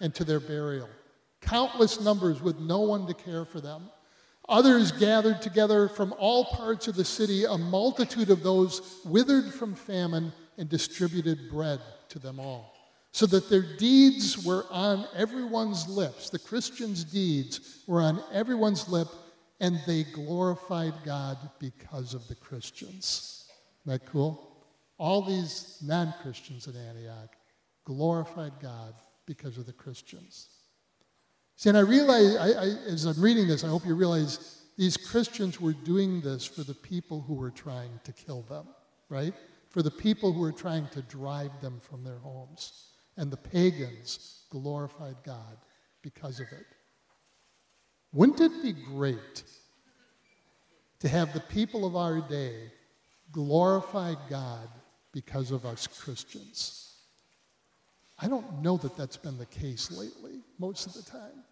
and 0.00 0.12
to 0.16 0.24
their 0.24 0.40
burial 0.40 0.88
countless 1.42 2.00
numbers 2.00 2.40
with 2.40 2.58
no 2.58 2.80
one 2.80 3.06
to 3.06 3.14
care 3.14 3.44
for 3.44 3.60
them. 3.60 3.90
Others 4.48 4.92
gathered 4.92 5.42
together 5.42 5.88
from 5.88 6.14
all 6.18 6.46
parts 6.46 6.88
of 6.88 6.96
the 6.96 7.04
city, 7.04 7.44
a 7.44 7.58
multitude 7.58 8.30
of 8.30 8.42
those 8.42 9.00
withered 9.04 9.52
from 9.52 9.74
famine, 9.74 10.32
and 10.58 10.68
distributed 10.68 11.50
bread 11.50 11.80
to 12.08 12.18
them 12.18 12.38
all. 12.38 12.74
So 13.12 13.26
that 13.26 13.50
their 13.50 13.64
deeds 13.76 14.44
were 14.44 14.64
on 14.70 15.06
everyone's 15.14 15.88
lips. 15.88 16.30
The 16.30 16.38
Christians' 16.38 17.04
deeds 17.04 17.82
were 17.86 18.00
on 18.00 18.22
everyone's 18.32 18.88
lip, 18.88 19.08
and 19.60 19.80
they 19.86 20.04
glorified 20.04 20.94
God 21.04 21.38
because 21.58 22.14
of 22.14 22.26
the 22.28 22.34
Christians. 22.34 23.50
Isn't 23.84 24.00
that 24.00 24.10
cool? 24.10 24.48
All 24.98 25.22
these 25.22 25.78
non 25.82 26.14
Christians 26.22 26.66
in 26.66 26.76
Antioch 26.76 27.34
glorified 27.84 28.52
God 28.60 28.94
because 29.26 29.58
of 29.58 29.66
the 29.66 29.72
Christians. 29.72 30.48
See, 31.62 31.68
and 31.68 31.78
I 31.78 31.82
realize, 31.82 32.34
I, 32.34 32.48
I, 32.48 32.64
as 32.88 33.04
I'm 33.04 33.22
reading 33.22 33.46
this, 33.46 33.62
I 33.62 33.68
hope 33.68 33.86
you 33.86 33.94
realize 33.94 34.62
these 34.76 34.96
Christians 34.96 35.60
were 35.60 35.72
doing 35.72 36.20
this 36.20 36.44
for 36.44 36.64
the 36.64 36.74
people 36.74 37.20
who 37.20 37.34
were 37.34 37.52
trying 37.52 38.00
to 38.02 38.12
kill 38.12 38.42
them, 38.42 38.66
right? 39.08 39.32
For 39.70 39.80
the 39.80 39.90
people 39.92 40.32
who 40.32 40.40
were 40.40 40.50
trying 40.50 40.88
to 40.88 41.02
drive 41.02 41.52
them 41.60 41.78
from 41.78 42.02
their 42.02 42.18
homes. 42.18 42.88
And 43.16 43.30
the 43.30 43.36
pagans 43.36 44.42
glorified 44.50 45.14
God 45.22 45.56
because 46.02 46.40
of 46.40 46.48
it. 46.50 46.66
Wouldn't 48.12 48.40
it 48.40 48.60
be 48.60 48.72
great 48.72 49.44
to 50.98 51.08
have 51.08 51.32
the 51.32 51.38
people 51.38 51.86
of 51.86 51.94
our 51.94 52.20
day 52.22 52.72
glorify 53.30 54.14
God 54.28 54.68
because 55.12 55.52
of 55.52 55.64
us 55.64 55.86
Christians? 55.86 56.96
I 58.18 58.26
don't 58.26 58.62
know 58.62 58.78
that 58.78 58.96
that's 58.96 59.16
been 59.16 59.38
the 59.38 59.46
case 59.46 59.92
lately, 59.92 60.40
most 60.58 60.88
of 60.88 60.94
the 60.94 61.08
time. 61.08 61.44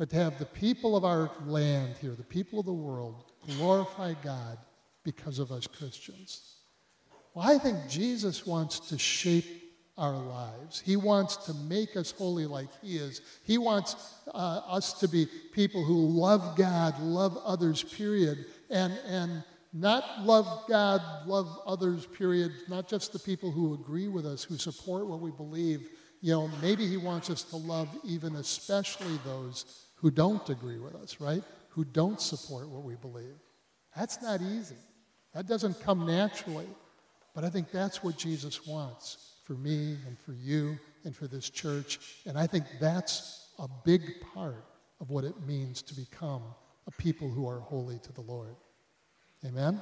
But 0.00 0.08
to 0.08 0.16
have 0.16 0.38
the 0.38 0.46
people 0.46 0.96
of 0.96 1.04
our 1.04 1.30
land 1.44 1.96
here, 2.00 2.12
the 2.12 2.22
people 2.22 2.58
of 2.58 2.64
the 2.64 2.72
world, 2.72 3.22
glorify 3.58 4.14
God 4.24 4.56
because 5.04 5.38
of 5.38 5.52
us 5.52 5.66
Christians. 5.66 6.54
Well, 7.34 7.46
I 7.46 7.58
think 7.58 7.76
Jesus 7.86 8.46
wants 8.46 8.80
to 8.88 8.96
shape 8.96 9.44
our 9.98 10.16
lives. 10.16 10.80
He 10.80 10.96
wants 10.96 11.36
to 11.44 11.52
make 11.52 11.98
us 11.98 12.12
holy 12.12 12.46
like 12.46 12.68
He 12.80 12.96
is. 12.96 13.20
He 13.44 13.58
wants 13.58 14.14
uh, 14.28 14.62
us 14.66 14.94
to 15.00 15.06
be 15.06 15.26
people 15.52 15.84
who 15.84 16.06
love 16.06 16.56
God, 16.56 16.98
love 17.02 17.36
others, 17.44 17.82
period, 17.82 18.46
and, 18.70 18.94
and 19.06 19.44
not 19.74 20.24
love 20.24 20.64
God, 20.66 21.02
love 21.26 21.60
others, 21.66 22.06
period, 22.06 22.52
not 22.70 22.88
just 22.88 23.12
the 23.12 23.18
people 23.18 23.50
who 23.50 23.74
agree 23.74 24.08
with 24.08 24.24
us, 24.24 24.44
who 24.44 24.56
support 24.56 25.06
what 25.06 25.20
we 25.20 25.30
believe. 25.30 25.90
You 26.22 26.32
know, 26.32 26.50
maybe 26.62 26.86
He 26.86 26.96
wants 26.96 27.28
us 27.28 27.42
to 27.42 27.56
love 27.56 27.88
even 28.02 28.36
especially 28.36 29.18
those 29.26 29.88
who 30.00 30.10
don't 30.10 30.48
agree 30.48 30.78
with 30.78 30.94
us, 30.94 31.20
right? 31.20 31.42
Who 31.70 31.84
don't 31.84 32.20
support 32.20 32.68
what 32.68 32.82
we 32.82 32.94
believe. 32.96 33.36
That's 33.96 34.22
not 34.22 34.40
easy. 34.40 34.76
That 35.34 35.46
doesn't 35.46 35.80
come 35.80 36.06
naturally. 36.06 36.66
But 37.34 37.44
I 37.44 37.50
think 37.50 37.70
that's 37.70 38.02
what 38.02 38.16
Jesus 38.16 38.66
wants 38.66 39.34
for 39.44 39.52
me 39.52 39.96
and 40.06 40.18
for 40.18 40.32
you 40.32 40.78
and 41.04 41.14
for 41.14 41.26
this 41.26 41.48
church. 41.50 42.00
And 42.26 42.38
I 42.38 42.46
think 42.46 42.64
that's 42.80 43.48
a 43.58 43.68
big 43.84 44.02
part 44.34 44.64
of 45.00 45.10
what 45.10 45.24
it 45.24 45.34
means 45.46 45.82
to 45.82 45.94
become 45.94 46.42
a 46.86 46.90
people 46.92 47.28
who 47.28 47.48
are 47.48 47.60
holy 47.60 47.98
to 48.00 48.12
the 48.12 48.20
Lord. 48.22 48.56
Amen? 49.46 49.80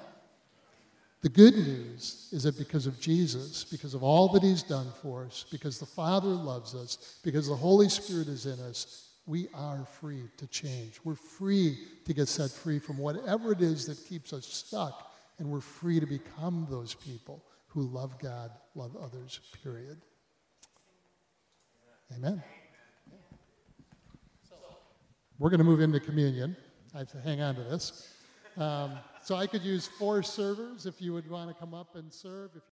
The 1.21 1.29
good 1.29 1.57
news 1.57 2.29
is 2.33 2.45
that 2.45 2.57
because 2.57 2.87
of 2.87 3.01
Jesus, 3.01 3.65
because 3.65 3.95
of 3.95 4.05
all 4.05 4.29
that 4.29 4.43
he's 4.43 4.63
done 4.63 4.87
for 5.03 5.25
us, 5.25 5.45
because 5.51 5.79
the 5.79 5.87
Father 5.87 6.29
loves 6.29 6.75
us, 6.75 7.19
because 7.25 7.49
the 7.49 7.57
Holy 7.57 7.89
Spirit 7.89 8.29
is 8.29 8.47
in 8.47 8.61
us, 8.61 9.08
we 9.29 9.47
are 9.53 9.85
free 10.01 10.23
to 10.39 10.47
change. 10.47 11.01
We're 11.05 11.15
free 11.15 11.77
to 12.07 12.15
get 12.15 12.29
set 12.29 12.51
free 12.51 12.79
from 12.79 12.97
whatever 12.97 13.53
it 13.53 13.61
is 13.61 13.85
that 13.87 14.03
keeps 14.09 14.33
us 14.33 14.47
stuck, 14.47 15.13
and 15.39 15.51
we're 15.51 15.61
free 15.61 16.01
to 16.01 16.07
become 16.07 16.67
those 16.71 16.95
people 16.95 17.45
who 17.67 17.83
love 17.83 18.19
God, 18.19 18.51
love 18.75 18.97
others, 18.97 19.41
period. 19.63 19.99
Amen. 22.17 22.43
We're 25.39 25.51
going 25.51 25.59
to 25.59 25.65
move 25.65 25.83
into 25.83 26.01
communion. 26.01 26.57
I 26.95 27.01
have 27.01 27.13
to 27.13 27.21
hang 27.21 27.43
on 27.43 27.55
to 27.57 27.63
this. 27.65 28.13
Um, 28.57 28.93
so 29.23 29.37
I 29.37 29.47
could 29.47 29.63
use 29.63 29.87
four 29.87 30.23
servers 30.23 30.87
if 30.87 31.03
you 31.03 31.13
would 31.13 31.31
want 31.31 31.49
to 31.49 31.55
come 31.55 31.75
up 31.75 31.97
and 31.97 32.11
serve. 32.13 32.51